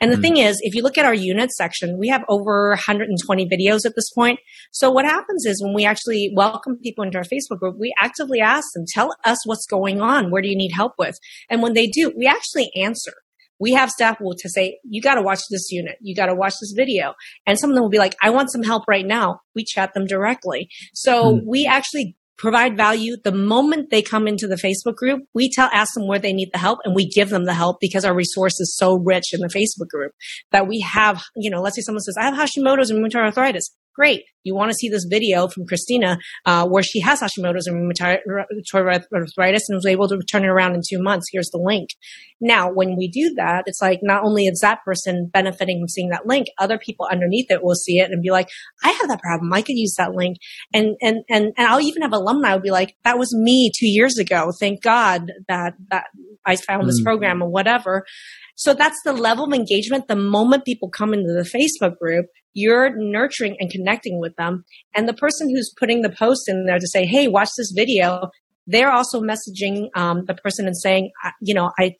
And 0.00 0.12
the 0.12 0.16
mm 0.16 0.24
thing 0.24 0.36
is, 0.38 0.58
if 0.62 0.74
you 0.74 0.82
look 0.82 0.96
at 0.96 1.04
our 1.04 1.14
units 1.14 1.54
section, 1.56 1.98
we 1.98 2.08
have 2.08 2.24
over 2.30 2.70
120 2.70 3.46
videos 3.46 3.84
at 3.84 3.92
this 3.94 4.10
point. 4.14 4.40
So 4.72 4.90
what 4.90 5.04
happens 5.04 5.44
is 5.44 5.62
when 5.62 5.74
we 5.74 5.84
actually 5.84 6.32
welcome 6.34 6.78
people 6.82 7.04
into 7.04 7.18
our 7.18 7.24
Facebook 7.24 7.58
group, 7.58 7.76
we 7.78 7.92
actively 7.98 8.40
ask 8.40 8.64
them, 8.74 8.84
tell 8.88 9.14
us 9.24 9.46
what's 9.46 9.66
going 9.66 10.00
on. 10.00 10.30
Where 10.30 10.40
do 10.40 10.48
you 10.48 10.56
need 10.56 10.72
help 10.72 10.94
with? 10.98 11.18
And 11.50 11.60
when 11.60 11.74
they 11.74 11.86
do, 11.88 12.10
we 12.16 12.26
actually 12.26 12.70
answer 12.74 13.12
we 13.58 13.72
have 13.72 13.90
staff 13.90 14.20
will 14.20 14.34
to 14.38 14.48
say, 14.48 14.78
you 14.84 15.00
got 15.00 15.14
to 15.14 15.22
watch 15.22 15.40
this 15.50 15.70
unit. 15.70 15.96
You 16.00 16.14
got 16.14 16.26
to 16.26 16.34
watch 16.34 16.54
this 16.60 16.72
video. 16.76 17.14
And 17.46 17.58
some 17.58 17.70
of 17.70 17.74
them 17.74 17.82
will 17.82 17.90
be 17.90 17.98
like, 17.98 18.16
I 18.22 18.30
want 18.30 18.50
some 18.50 18.62
help 18.62 18.84
right 18.88 19.06
now. 19.06 19.40
We 19.54 19.64
chat 19.64 19.94
them 19.94 20.06
directly. 20.06 20.68
So 20.92 21.36
mm. 21.36 21.40
we 21.46 21.66
actually 21.66 22.16
provide 22.36 22.76
value 22.76 23.16
the 23.22 23.32
moment 23.32 23.90
they 23.90 24.02
come 24.02 24.26
into 24.26 24.48
the 24.48 24.56
Facebook 24.56 24.96
group. 24.96 25.22
We 25.34 25.50
tell, 25.50 25.70
ask 25.72 25.94
them 25.94 26.08
where 26.08 26.18
they 26.18 26.32
need 26.32 26.50
the 26.52 26.58
help 26.58 26.80
and 26.84 26.94
we 26.94 27.08
give 27.08 27.30
them 27.30 27.44
the 27.44 27.54
help 27.54 27.78
because 27.80 28.04
our 28.04 28.14
resource 28.14 28.58
is 28.60 28.76
so 28.76 28.98
rich 28.98 29.32
in 29.32 29.40
the 29.40 29.48
Facebook 29.48 29.88
group 29.88 30.12
that 30.50 30.66
we 30.66 30.80
have, 30.80 31.22
you 31.36 31.50
know, 31.50 31.60
let's 31.60 31.76
say 31.76 31.82
someone 31.82 32.00
says, 32.00 32.16
I 32.18 32.24
have 32.24 32.34
Hashimoto's 32.34 32.90
and 32.90 33.04
rheumatoid 33.04 33.24
arthritis. 33.26 33.70
Great. 33.94 34.22
You 34.42 34.54
want 34.54 34.70
to 34.70 34.76
see 34.76 34.88
this 34.88 35.06
video 35.08 35.46
from 35.48 35.66
Christina, 35.66 36.18
uh, 36.44 36.66
where 36.66 36.82
she 36.82 37.00
has 37.00 37.20
Hashimoto's 37.20 37.66
and 37.66 37.76
rheumatoid 37.76 38.18
arthritis 39.14 39.68
and 39.68 39.76
was 39.76 39.86
able 39.86 40.08
to 40.08 40.20
turn 40.30 40.44
it 40.44 40.48
around 40.48 40.74
in 40.74 40.80
two 40.86 41.00
months. 41.00 41.26
Here's 41.32 41.48
the 41.50 41.62
link. 41.64 41.90
Now, 42.40 42.70
when 42.70 42.96
we 42.96 43.08
do 43.08 43.34
that, 43.36 43.64
it's 43.66 43.80
like 43.80 44.00
not 44.02 44.24
only 44.24 44.44
is 44.44 44.60
that 44.60 44.80
person 44.84 45.30
benefiting 45.32 45.80
from 45.80 45.88
seeing 45.88 46.10
that 46.10 46.26
link, 46.26 46.48
other 46.58 46.76
people 46.76 47.06
underneath 47.10 47.50
it 47.50 47.62
will 47.62 47.76
see 47.76 47.98
it 47.98 48.10
and 48.10 48.20
be 48.20 48.30
like, 48.30 48.48
I 48.82 48.90
have 48.90 49.08
that 49.08 49.22
problem. 49.22 49.52
I 49.52 49.62
could 49.62 49.76
use 49.76 49.94
that 49.96 50.12
link. 50.12 50.36
And, 50.74 50.96
and, 51.00 51.22
and, 51.30 51.52
and 51.56 51.66
I'll 51.66 51.80
even 51.80 52.02
have 52.02 52.12
alumni 52.12 52.54
will 52.54 52.60
be 52.60 52.70
like, 52.70 52.96
that 53.04 53.18
was 53.18 53.34
me 53.34 53.70
two 53.78 53.88
years 53.88 54.18
ago. 54.18 54.50
Thank 54.58 54.82
God 54.82 55.30
that, 55.48 55.74
that 55.90 56.06
I 56.44 56.56
found 56.56 56.82
mm. 56.82 56.86
this 56.86 57.02
program 57.02 57.42
or 57.42 57.48
whatever. 57.48 58.04
So 58.56 58.74
that's 58.74 59.00
the 59.04 59.12
level 59.12 59.46
of 59.46 59.52
engagement. 59.52 60.08
The 60.08 60.16
moment 60.16 60.64
people 60.64 60.90
come 60.90 61.14
into 61.14 61.32
the 61.32 61.48
Facebook 61.48 61.96
group, 61.98 62.26
you're 62.54 62.96
nurturing 62.96 63.56
and 63.60 63.70
connecting 63.70 64.18
with 64.20 64.34
them. 64.36 64.64
And 64.94 65.08
the 65.08 65.14
person 65.14 65.50
who's 65.50 65.72
putting 65.78 66.02
the 66.02 66.10
post 66.10 66.48
in 66.48 66.66
there 66.66 66.78
to 66.78 66.86
say, 66.86 67.04
Hey, 67.04 67.28
watch 67.28 67.50
this 67.56 67.72
video. 67.76 68.30
They're 68.66 68.92
also 68.92 69.20
messaging 69.20 69.88
um, 69.94 70.24
the 70.24 70.34
person 70.34 70.66
and 70.66 70.76
saying, 70.76 71.10
you 71.42 71.54
know, 71.54 71.70
I 71.78 71.96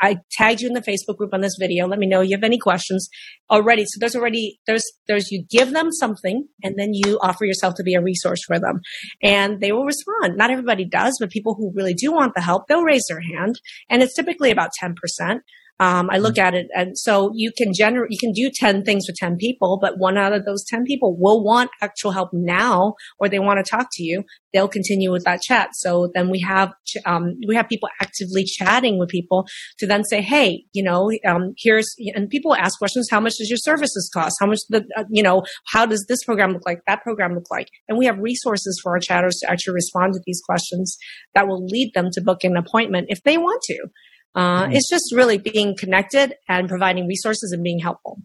I 0.00 0.18
tagged 0.30 0.60
you 0.60 0.68
in 0.68 0.74
the 0.74 0.82
Facebook 0.82 1.16
group 1.16 1.32
on 1.32 1.40
this 1.40 1.56
video. 1.58 1.86
Let 1.86 1.98
me 1.98 2.06
know 2.06 2.20
you 2.20 2.36
have 2.36 2.44
any 2.44 2.58
questions 2.58 3.08
already. 3.50 3.84
So 3.84 3.98
there's 3.98 4.14
already 4.14 4.60
there's 4.66 4.84
there's 5.08 5.30
you 5.30 5.44
give 5.50 5.72
them 5.72 5.90
something 5.92 6.46
and 6.62 6.74
then 6.78 6.90
you 6.92 7.18
offer 7.22 7.44
yourself 7.44 7.74
to 7.76 7.82
be 7.82 7.94
a 7.94 8.02
resource 8.02 8.40
for 8.46 8.58
them, 8.58 8.80
and 9.22 9.60
they 9.60 9.72
will 9.72 9.84
respond. 9.84 10.36
Not 10.36 10.50
everybody 10.50 10.84
does, 10.84 11.16
but 11.18 11.30
people 11.30 11.54
who 11.54 11.72
really 11.74 11.94
do 11.94 12.12
want 12.12 12.34
the 12.34 12.42
help, 12.42 12.66
they'll 12.68 12.82
raise 12.82 13.04
their 13.08 13.20
hand, 13.20 13.60
and 13.88 14.02
it's 14.02 14.14
typically 14.14 14.50
about 14.50 14.70
ten 14.78 14.94
percent. 14.94 15.42
Um, 15.82 16.10
I 16.12 16.18
look 16.18 16.34
mm-hmm. 16.34 16.46
at 16.46 16.54
it, 16.54 16.68
and 16.76 16.96
so 16.96 17.32
you 17.34 17.50
can 17.58 17.72
generate, 17.74 18.12
you 18.12 18.18
can 18.20 18.30
do 18.30 18.52
10 18.54 18.84
things 18.84 19.04
for 19.04 19.12
10 19.18 19.36
people, 19.36 19.80
but 19.82 19.98
one 19.98 20.16
out 20.16 20.32
of 20.32 20.44
those 20.44 20.64
10 20.68 20.84
people 20.84 21.16
will 21.18 21.42
want 21.42 21.70
actual 21.80 22.12
help 22.12 22.30
now, 22.32 22.94
or 23.18 23.28
they 23.28 23.40
want 23.40 23.58
to 23.58 23.68
talk 23.68 23.88
to 23.94 24.04
you. 24.04 24.22
They'll 24.52 24.68
continue 24.68 25.10
with 25.10 25.24
that 25.24 25.42
chat. 25.42 25.70
So 25.72 26.08
then 26.14 26.30
we 26.30 26.38
have, 26.40 26.72
um, 27.04 27.34
we 27.48 27.56
have 27.56 27.68
people 27.68 27.88
actively 28.00 28.44
chatting 28.44 28.96
with 28.96 29.08
people 29.08 29.44
to 29.80 29.86
then 29.88 30.04
say, 30.04 30.20
Hey, 30.20 30.64
you 30.72 30.84
know, 30.84 31.10
um, 31.26 31.54
here's, 31.58 31.92
and 32.14 32.28
people 32.30 32.54
ask 32.54 32.78
questions. 32.78 33.08
How 33.10 33.18
much 33.18 33.34
does 33.38 33.48
your 33.50 33.56
services 33.56 34.08
cost? 34.14 34.36
How 34.38 34.46
much 34.46 34.60
the, 34.68 34.84
uh, 34.96 35.04
you 35.10 35.22
know, 35.22 35.42
how 35.72 35.84
does 35.84 36.06
this 36.08 36.22
program 36.22 36.52
look 36.52 36.62
like? 36.64 36.78
That 36.86 37.02
program 37.02 37.34
look 37.34 37.50
like? 37.50 37.66
And 37.88 37.98
we 37.98 38.06
have 38.06 38.18
resources 38.18 38.78
for 38.84 38.92
our 38.92 39.00
chatters 39.00 39.38
to 39.40 39.50
actually 39.50 39.74
respond 39.74 40.12
to 40.12 40.20
these 40.26 40.40
questions 40.46 40.96
that 41.34 41.48
will 41.48 41.66
lead 41.66 41.90
them 41.94 42.10
to 42.12 42.20
book 42.20 42.44
an 42.44 42.56
appointment 42.56 43.06
if 43.08 43.22
they 43.24 43.36
want 43.36 43.62
to. 43.62 43.88
Uh, 44.34 44.64
mm-hmm. 44.64 44.72
It's 44.72 44.88
just 44.88 45.12
really 45.14 45.38
being 45.38 45.76
connected 45.76 46.34
and 46.48 46.68
providing 46.68 47.06
resources 47.06 47.52
and 47.52 47.62
being 47.62 47.78
helpful. 47.78 48.18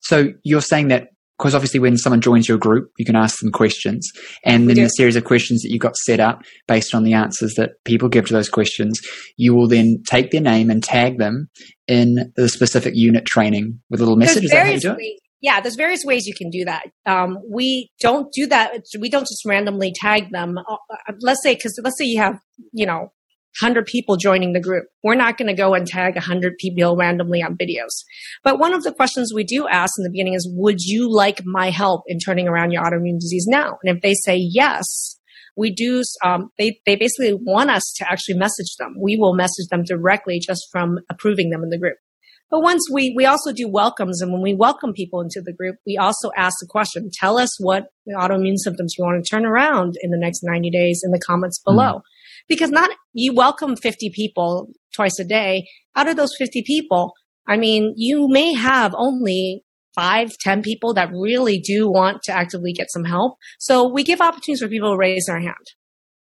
So 0.00 0.32
you're 0.42 0.60
saying 0.60 0.88
that 0.88 1.08
because 1.38 1.54
obviously 1.54 1.80
when 1.80 1.96
someone 1.96 2.20
joins 2.20 2.48
your 2.48 2.58
group, 2.58 2.92
you 2.96 3.04
can 3.04 3.16
ask 3.16 3.40
them 3.40 3.50
questions, 3.50 4.08
and 4.44 4.68
then 4.68 4.78
a 4.78 4.88
series 4.88 5.16
of 5.16 5.24
questions 5.24 5.62
that 5.62 5.70
you 5.70 5.80
got 5.80 5.96
set 5.96 6.20
up 6.20 6.42
based 6.68 6.94
on 6.94 7.02
the 7.02 7.12
answers 7.12 7.54
that 7.54 7.72
people 7.84 8.08
give 8.08 8.26
to 8.26 8.32
those 8.32 8.48
questions, 8.48 9.00
you 9.36 9.52
will 9.52 9.66
then 9.66 10.02
take 10.06 10.30
their 10.30 10.40
name 10.40 10.70
and 10.70 10.82
tag 10.82 11.18
them 11.18 11.48
in 11.88 12.32
the 12.36 12.48
specific 12.48 12.94
unit 12.94 13.26
training 13.26 13.80
with 13.90 14.00
a 14.00 14.04
little 14.04 14.16
message. 14.16 14.44
Is 14.44 14.50
that 14.52 14.66
how 14.66 14.72
you 14.72 14.80
do 14.80 14.96
it? 14.96 15.20
yeah, 15.44 15.60
there's 15.60 15.74
various 15.74 16.04
ways 16.06 16.26
you 16.26 16.34
can 16.34 16.48
do 16.48 16.64
that. 16.64 16.86
Um, 17.04 17.38
we 17.50 17.90
don't 18.00 18.32
do 18.32 18.46
that. 18.46 18.82
We 18.98 19.10
don't 19.10 19.26
just 19.26 19.44
randomly 19.44 19.92
tag 19.94 20.30
them. 20.30 20.56
Uh, 20.56 20.76
uh 20.90 21.12
let's 21.20 21.42
say, 21.42 21.54
because 21.54 21.78
let's 21.84 21.98
say 21.98 22.06
you 22.06 22.18
have, 22.18 22.38
you 22.72 22.86
know, 22.86 23.12
100 23.60 23.86
people 23.86 24.16
joining 24.16 24.52
the 24.52 24.60
group. 24.60 24.86
We're 25.02 25.14
not 25.14 25.38
going 25.38 25.48
to 25.48 25.54
go 25.54 25.74
and 25.74 25.86
tag 25.86 26.14
100 26.14 26.58
people 26.58 26.96
randomly 26.96 27.42
on 27.42 27.56
videos. 27.56 28.02
But 28.42 28.58
one 28.58 28.74
of 28.74 28.82
the 28.82 28.92
questions 28.92 29.32
we 29.32 29.44
do 29.44 29.68
ask 29.68 29.92
in 29.98 30.04
the 30.04 30.10
beginning 30.10 30.34
is, 30.34 30.50
would 30.52 30.80
you 30.80 31.08
like 31.12 31.42
my 31.44 31.70
help 31.70 32.02
in 32.08 32.18
turning 32.18 32.48
around 32.48 32.72
your 32.72 32.82
autoimmune 32.82 33.20
disease 33.20 33.46
now? 33.48 33.78
And 33.82 33.96
if 33.96 34.02
they 34.02 34.14
say 34.14 34.36
yes, 34.36 35.18
we 35.56 35.72
do, 35.72 36.02
um, 36.24 36.50
they, 36.58 36.80
they 36.84 36.96
basically 36.96 37.32
want 37.32 37.70
us 37.70 37.94
to 37.98 38.10
actually 38.10 38.34
message 38.34 38.74
them. 38.78 38.96
We 39.00 39.16
will 39.16 39.34
message 39.34 39.68
them 39.70 39.84
directly 39.84 40.40
just 40.40 40.66
from 40.72 40.98
approving 41.08 41.50
them 41.50 41.62
in 41.62 41.70
the 41.70 41.78
group. 41.78 41.96
But 42.50 42.60
once 42.60 42.82
we, 42.92 43.14
we 43.16 43.24
also 43.24 43.52
do 43.52 43.68
welcomes 43.68 44.20
and 44.20 44.32
when 44.32 44.42
we 44.42 44.54
welcome 44.54 44.92
people 44.92 45.20
into 45.20 45.40
the 45.40 45.52
group, 45.52 45.76
we 45.86 45.96
also 45.96 46.30
ask 46.36 46.54
the 46.60 46.68
question, 46.68 47.10
tell 47.12 47.38
us 47.38 47.50
what 47.58 47.86
autoimmune 48.08 48.58
symptoms 48.58 48.94
you 48.98 49.04
want 49.04 49.24
to 49.24 49.28
turn 49.28 49.46
around 49.46 49.94
in 50.02 50.10
the 50.10 50.18
next 50.18 50.40
90 50.42 50.70
days 50.70 51.02
in 51.04 51.10
the 51.10 51.20
comments 51.20 51.60
hmm. 51.64 51.72
below. 51.72 51.92
Mm. 51.94 52.02
Because 52.48 52.70
not, 52.70 52.90
you 53.12 53.34
welcome 53.34 53.76
50 53.76 54.10
people 54.14 54.68
twice 54.94 55.18
a 55.18 55.24
day. 55.24 55.66
Out 55.96 56.08
of 56.08 56.16
those 56.16 56.34
50 56.38 56.62
people, 56.66 57.12
I 57.46 57.56
mean, 57.56 57.94
you 57.96 58.28
may 58.28 58.54
have 58.54 58.94
only 58.96 59.64
five, 59.94 60.30
ten 60.40 60.62
people 60.62 60.94
that 60.94 61.10
really 61.12 61.58
do 61.58 61.88
want 61.88 62.22
to 62.24 62.32
actively 62.32 62.72
get 62.72 62.90
some 62.90 63.04
help. 63.04 63.36
So 63.58 63.88
we 63.88 64.02
give 64.02 64.20
opportunities 64.20 64.60
for 64.60 64.68
people 64.68 64.92
to 64.92 64.98
raise 64.98 65.26
their 65.26 65.40
hand. 65.40 65.54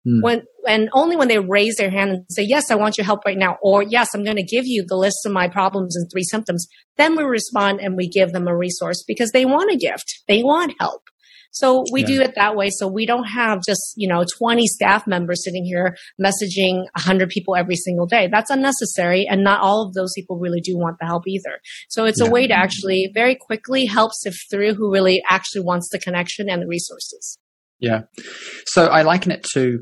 Mm. 0.08 0.24
When 0.24 0.42
and 0.68 0.90
only 0.94 1.16
when 1.16 1.28
they 1.28 1.40
raise 1.40 1.76
their 1.78 1.92
hand 1.92 2.10
and 2.12 2.26
say, 2.30 2.44
Yes, 2.44 2.72
I 2.72 2.76
want 2.76 2.98
your 2.98 3.06
help 3.06 3.22
right 3.26 3.38
now, 3.38 3.58
or 3.62 3.84
yes, 3.84 4.10
I'm 4.14 4.24
going 4.24 4.38
to 4.38 4.44
give 4.44 4.66
you 4.66 4.84
the 4.88 4.98
list 4.98 5.18
of 5.26 5.32
my 5.32 5.48
problems 5.48 5.96
and 5.96 6.10
three 6.12 6.24
symptoms, 6.24 6.68
then 6.98 7.16
we 7.16 7.24
respond 7.24 7.80
and 7.82 7.96
we 7.96 8.10
give 8.10 8.32
them 8.32 8.48
a 8.48 8.58
resource 8.58 9.04
because 9.08 9.32
they 9.32 9.46
want 9.46 9.72
a 9.72 9.78
gift. 9.78 10.24
They 10.28 10.44
want 10.44 10.74
help. 10.80 11.04
So 11.52 11.84
we 11.92 12.02
yeah. 12.02 12.08
do 12.08 12.22
it 12.22 12.34
that 12.36 12.56
way. 12.56 12.70
So 12.72 12.88
we 12.88 13.06
don't 13.06 13.26
have 13.26 13.60
just, 13.68 13.94
you 13.96 14.08
know, 14.08 14.24
20 14.38 14.66
staff 14.68 15.06
members 15.06 15.44
sitting 15.44 15.66
here 15.66 15.96
messaging 16.20 16.86
100 16.96 17.30
people 17.30 17.56
every 17.56 17.76
single 17.76 18.06
day. 18.06 18.30
That's 18.32 18.50
unnecessary. 18.50 19.28
And 19.30 19.44
not 19.44 19.62
all 19.62 19.86
of 19.88 19.94
those 19.94 20.12
people 20.16 20.40
really 20.40 20.62
do 20.62 20.78
want 20.78 20.98
the 21.00 21.06
help 21.06 21.24
either. 21.28 21.60
So 21.90 22.06
it's 22.06 22.22
yeah. 22.22 22.28
a 22.28 22.32
way 22.32 22.48
to 22.48 22.54
actually 22.54 23.12
very 23.14 23.38
quickly 23.40 23.86
help 23.86 24.12
sift 24.14 24.38
through 24.50 24.76
who 24.76 24.92
really 24.92 25.22
actually 25.30 25.64
wants 25.64 25.90
the 25.92 26.00
connection 26.00 26.50
and 26.50 26.62
the 26.62 26.68
resources. 26.68 27.38
Yeah. 27.80 28.02
So 28.68 28.86
I 28.86 29.02
liken 29.02 29.32
it 29.32 29.46
to 29.54 29.80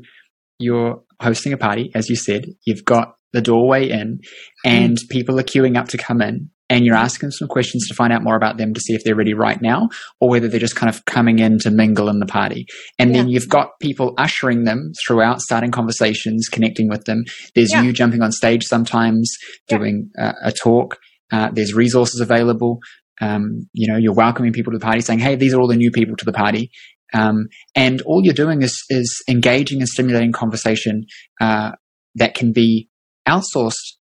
you're 0.58 1.02
hosting 1.20 1.52
a 1.52 1.56
party, 1.56 1.90
as 1.94 2.08
you 2.08 2.16
said, 2.16 2.44
you've 2.66 2.84
got 2.84 3.14
the 3.32 3.40
doorway 3.40 3.88
in 3.88 4.20
and 4.64 4.96
mm. 4.96 5.08
people 5.08 5.38
are 5.38 5.44
queuing 5.44 5.76
up 5.76 5.88
to 5.88 5.98
come 5.98 6.20
in 6.20 6.50
and 6.70 6.86
you're 6.86 6.96
asking 6.96 7.32
some 7.32 7.48
questions 7.48 7.86
to 7.88 7.94
find 7.94 8.12
out 8.12 8.22
more 8.22 8.36
about 8.36 8.56
them 8.56 8.72
to 8.72 8.80
see 8.80 8.94
if 8.94 9.02
they're 9.04 9.16
ready 9.16 9.34
right 9.34 9.60
now 9.60 9.88
or 10.20 10.30
whether 10.30 10.48
they're 10.48 10.60
just 10.60 10.76
kind 10.76 10.88
of 10.88 11.04
coming 11.04 11.40
in 11.40 11.58
to 11.58 11.70
mingle 11.70 12.08
in 12.08 12.20
the 12.20 12.26
party. 12.26 12.66
And 12.98 13.10
yeah. 13.10 13.16
then 13.16 13.28
you've 13.28 13.48
got 13.48 13.78
people 13.82 14.14
ushering 14.16 14.64
them 14.64 14.92
throughout, 15.04 15.40
starting 15.40 15.72
conversations, 15.72 16.48
connecting 16.48 16.88
with 16.88 17.04
them. 17.04 17.24
There's 17.54 17.72
yeah. 17.72 17.82
you 17.82 17.92
jumping 17.92 18.22
on 18.22 18.30
stage 18.30 18.64
sometimes, 18.64 19.30
doing 19.68 20.10
uh, 20.18 20.32
a 20.42 20.52
talk. 20.52 20.96
Uh, 21.32 21.50
there's 21.52 21.74
resources 21.74 22.20
available. 22.20 22.78
Um, 23.20 23.68
you 23.72 23.92
know, 23.92 23.98
you're 23.98 24.14
welcoming 24.14 24.52
people 24.52 24.72
to 24.72 24.78
the 24.78 24.84
party, 24.84 25.02
saying, 25.02 25.18
"Hey, 25.18 25.36
these 25.36 25.52
are 25.52 25.60
all 25.60 25.68
the 25.68 25.76
new 25.76 25.90
people 25.90 26.16
to 26.16 26.24
the 26.24 26.32
party," 26.32 26.70
Um, 27.12 27.48
and 27.74 28.00
all 28.02 28.22
you're 28.24 28.34
doing 28.34 28.62
is, 28.62 28.82
is 28.88 29.22
engaging 29.28 29.80
and 29.80 29.88
stimulating 29.88 30.32
conversation 30.32 31.04
uh, 31.40 31.72
that 32.14 32.34
can 32.34 32.52
be 32.52 32.88
outsourced 33.28 33.96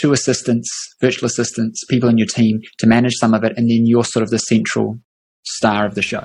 to 0.00 0.12
assistants, 0.12 0.70
virtual 1.00 1.26
assistants, 1.26 1.84
people 1.88 2.08
in 2.08 2.18
your 2.18 2.26
team 2.26 2.60
to 2.78 2.86
manage 2.86 3.14
some 3.14 3.34
of 3.34 3.44
it, 3.44 3.52
and 3.56 3.70
then 3.70 3.86
you're 3.86 4.04
sort 4.04 4.22
of 4.22 4.30
the 4.30 4.38
central 4.38 4.98
star 5.44 5.86
of 5.86 5.94
the 5.94 6.02
show. 6.02 6.24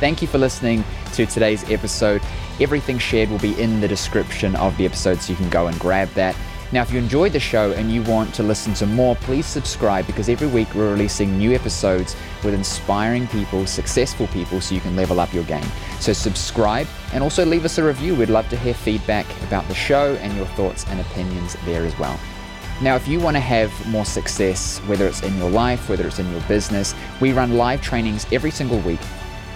Thank 0.00 0.20
you 0.20 0.28
for 0.28 0.38
listening 0.38 0.84
to 1.14 1.26
today's 1.26 1.68
episode. 1.70 2.22
Everything 2.60 2.98
shared 2.98 3.30
will 3.30 3.38
be 3.38 3.60
in 3.60 3.80
the 3.80 3.88
description 3.88 4.56
of 4.56 4.76
the 4.76 4.84
episode, 4.84 5.20
so 5.20 5.32
you 5.32 5.36
can 5.36 5.48
go 5.48 5.68
and 5.68 5.78
grab 5.78 6.08
that. 6.14 6.34
Now, 6.72 6.80
if 6.80 6.90
you 6.90 6.98
enjoyed 6.98 7.34
the 7.34 7.40
show 7.40 7.72
and 7.72 7.92
you 7.92 8.02
want 8.02 8.32
to 8.34 8.42
listen 8.42 8.72
to 8.74 8.86
more, 8.86 9.14
please 9.16 9.44
subscribe 9.44 10.06
because 10.06 10.30
every 10.30 10.46
week 10.46 10.74
we're 10.74 10.90
releasing 10.90 11.36
new 11.36 11.52
episodes 11.52 12.16
with 12.42 12.54
inspiring 12.54 13.28
people, 13.28 13.66
successful 13.66 14.26
people, 14.28 14.58
so 14.62 14.74
you 14.74 14.80
can 14.80 14.96
level 14.96 15.20
up 15.20 15.34
your 15.34 15.44
game. 15.44 15.66
So, 16.00 16.14
subscribe 16.14 16.86
and 17.12 17.22
also 17.22 17.44
leave 17.44 17.66
us 17.66 17.76
a 17.76 17.84
review. 17.84 18.14
We'd 18.14 18.30
love 18.30 18.48
to 18.48 18.56
hear 18.56 18.72
feedback 18.72 19.26
about 19.42 19.68
the 19.68 19.74
show 19.74 20.14
and 20.22 20.34
your 20.34 20.46
thoughts 20.46 20.86
and 20.88 20.98
opinions 20.98 21.58
there 21.66 21.84
as 21.84 21.96
well. 21.98 22.18
Now, 22.80 22.96
if 22.96 23.06
you 23.06 23.20
want 23.20 23.36
to 23.36 23.40
have 23.40 23.70
more 23.86 24.06
success, 24.06 24.78
whether 24.86 25.06
it's 25.06 25.22
in 25.22 25.36
your 25.36 25.50
life, 25.50 25.90
whether 25.90 26.06
it's 26.06 26.20
in 26.20 26.30
your 26.32 26.40
business, 26.42 26.94
we 27.20 27.34
run 27.34 27.58
live 27.58 27.82
trainings 27.82 28.26
every 28.32 28.50
single 28.50 28.78
week 28.80 29.00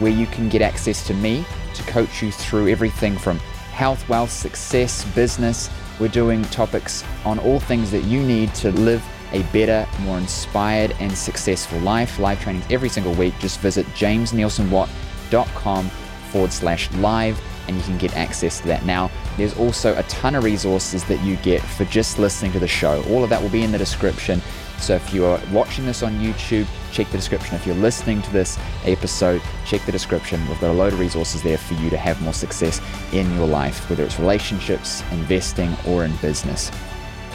where 0.00 0.12
you 0.12 0.26
can 0.26 0.50
get 0.50 0.60
access 0.60 1.06
to 1.06 1.14
me 1.14 1.46
to 1.72 1.82
coach 1.84 2.22
you 2.22 2.30
through 2.30 2.68
everything 2.68 3.16
from 3.16 3.38
health, 3.72 4.06
wealth, 4.06 4.30
success, 4.30 5.02
business 5.14 5.70
we're 6.00 6.08
doing 6.08 6.42
topics 6.44 7.04
on 7.24 7.38
all 7.38 7.60
things 7.60 7.90
that 7.90 8.04
you 8.04 8.22
need 8.22 8.54
to 8.56 8.72
live 8.72 9.04
a 9.32 9.42
better, 9.44 9.86
more 10.00 10.18
inspired, 10.18 10.94
and 11.00 11.12
successful 11.12 11.78
life. 11.80 12.18
Live 12.18 12.40
trainings 12.40 12.64
every 12.70 12.88
single 12.88 13.12
week. 13.14 13.34
Just 13.38 13.60
visit 13.60 13.86
jamesneilsonwatt.com 13.88 15.88
forward 16.30 16.52
slash 16.52 16.92
live 16.94 17.40
and 17.68 17.76
you 17.76 17.82
can 17.82 17.98
get 17.98 18.16
access 18.16 18.60
to 18.60 18.68
that 18.68 18.84
now. 18.84 19.10
There's 19.36 19.56
also 19.58 19.98
a 19.98 20.02
ton 20.04 20.36
of 20.36 20.44
resources 20.44 21.04
that 21.04 21.22
you 21.24 21.36
get 21.36 21.60
for 21.60 21.84
just 21.86 22.18
listening 22.18 22.52
to 22.52 22.60
the 22.60 22.68
show. 22.68 23.02
All 23.10 23.24
of 23.24 23.30
that 23.30 23.42
will 23.42 23.48
be 23.48 23.62
in 23.62 23.72
the 23.72 23.78
description. 23.78 24.40
So 24.78 24.94
if 24.94 25.12
you 25.12 25.24
are 25.24 25.40
watching 25.50 25.86
this 25.86 26.02
on 26.02 26.12
YouTube, 26.20 26.66
check 26.96 27.10
the 27.10 27.18
description. 27.18 27.54
If 27.54 27.66
you're 27.66 27.76
listening 27.76 28.22
to 28.22 28.32
this 28.32 28.58
episode, 28.86 29.42
check 29.66 29.84
the 29.84 29.92
description. 29.92 30.40
We've 30.48 30.60
got 30.60 30.70
a 30.70 30.72
load 30.72 30.94
of 30.94 30.98
resources 30.98 31.42
there 31.42 31.58
for 31.58 31.74
you 31.74 31.90
to 31.90 31.96
have 31.98 32.20
more 32.22 32.32
success 32.32 32.80
in 33.12 33.30
your 33.34 33.46
life, 33.46 33.88
whether 33.90 34.02
it's 34.02 34.18
relationships, 34.18 35.02
investing, 35.12 35.76
or 35.86 36.06
in 36.06 36.16
business. 36.16 36.72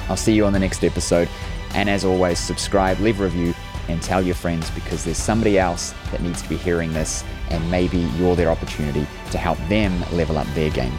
I'll 0.10 0.18
see 0.18 0.34
you 0.34 0.46
on 0.46 0.54
the 0.54 0.60
next 0.60 0.84
episode. 0.84 1.30
And 1.76 1.90
as 1.90 2.04
always, 2.04 2.40
subscribe, 2.40 3.00
leave 3.00 3.22
a 3.22 3.24
review, 3.24 3.54
and 3.88 4.02
tell 4.02 4.22
your 4.22 4.36
friends 4.36 4.70
because 4.72 5.06
there's 5.06 5.18
somebody 5.18 5.60
else 5.60 5.94
that 6.12 6.22
needs 6.22 6.42
to 6.42 6.50
be 6.50 6.58
hearing 6.58 6.92
this, 6.92 7.24
and 7.50 7.70
maybe 7.70 8.00
you're 8.18 8.36
their 8.36 8.50
opportunity 8.50 9.06
to 9.30 9.38
help 9.38 9.60
them 9.70 10.04
level 10.12 10.38
up 10.38 10.48
their 10.56 10.72
game. 10.72 10.98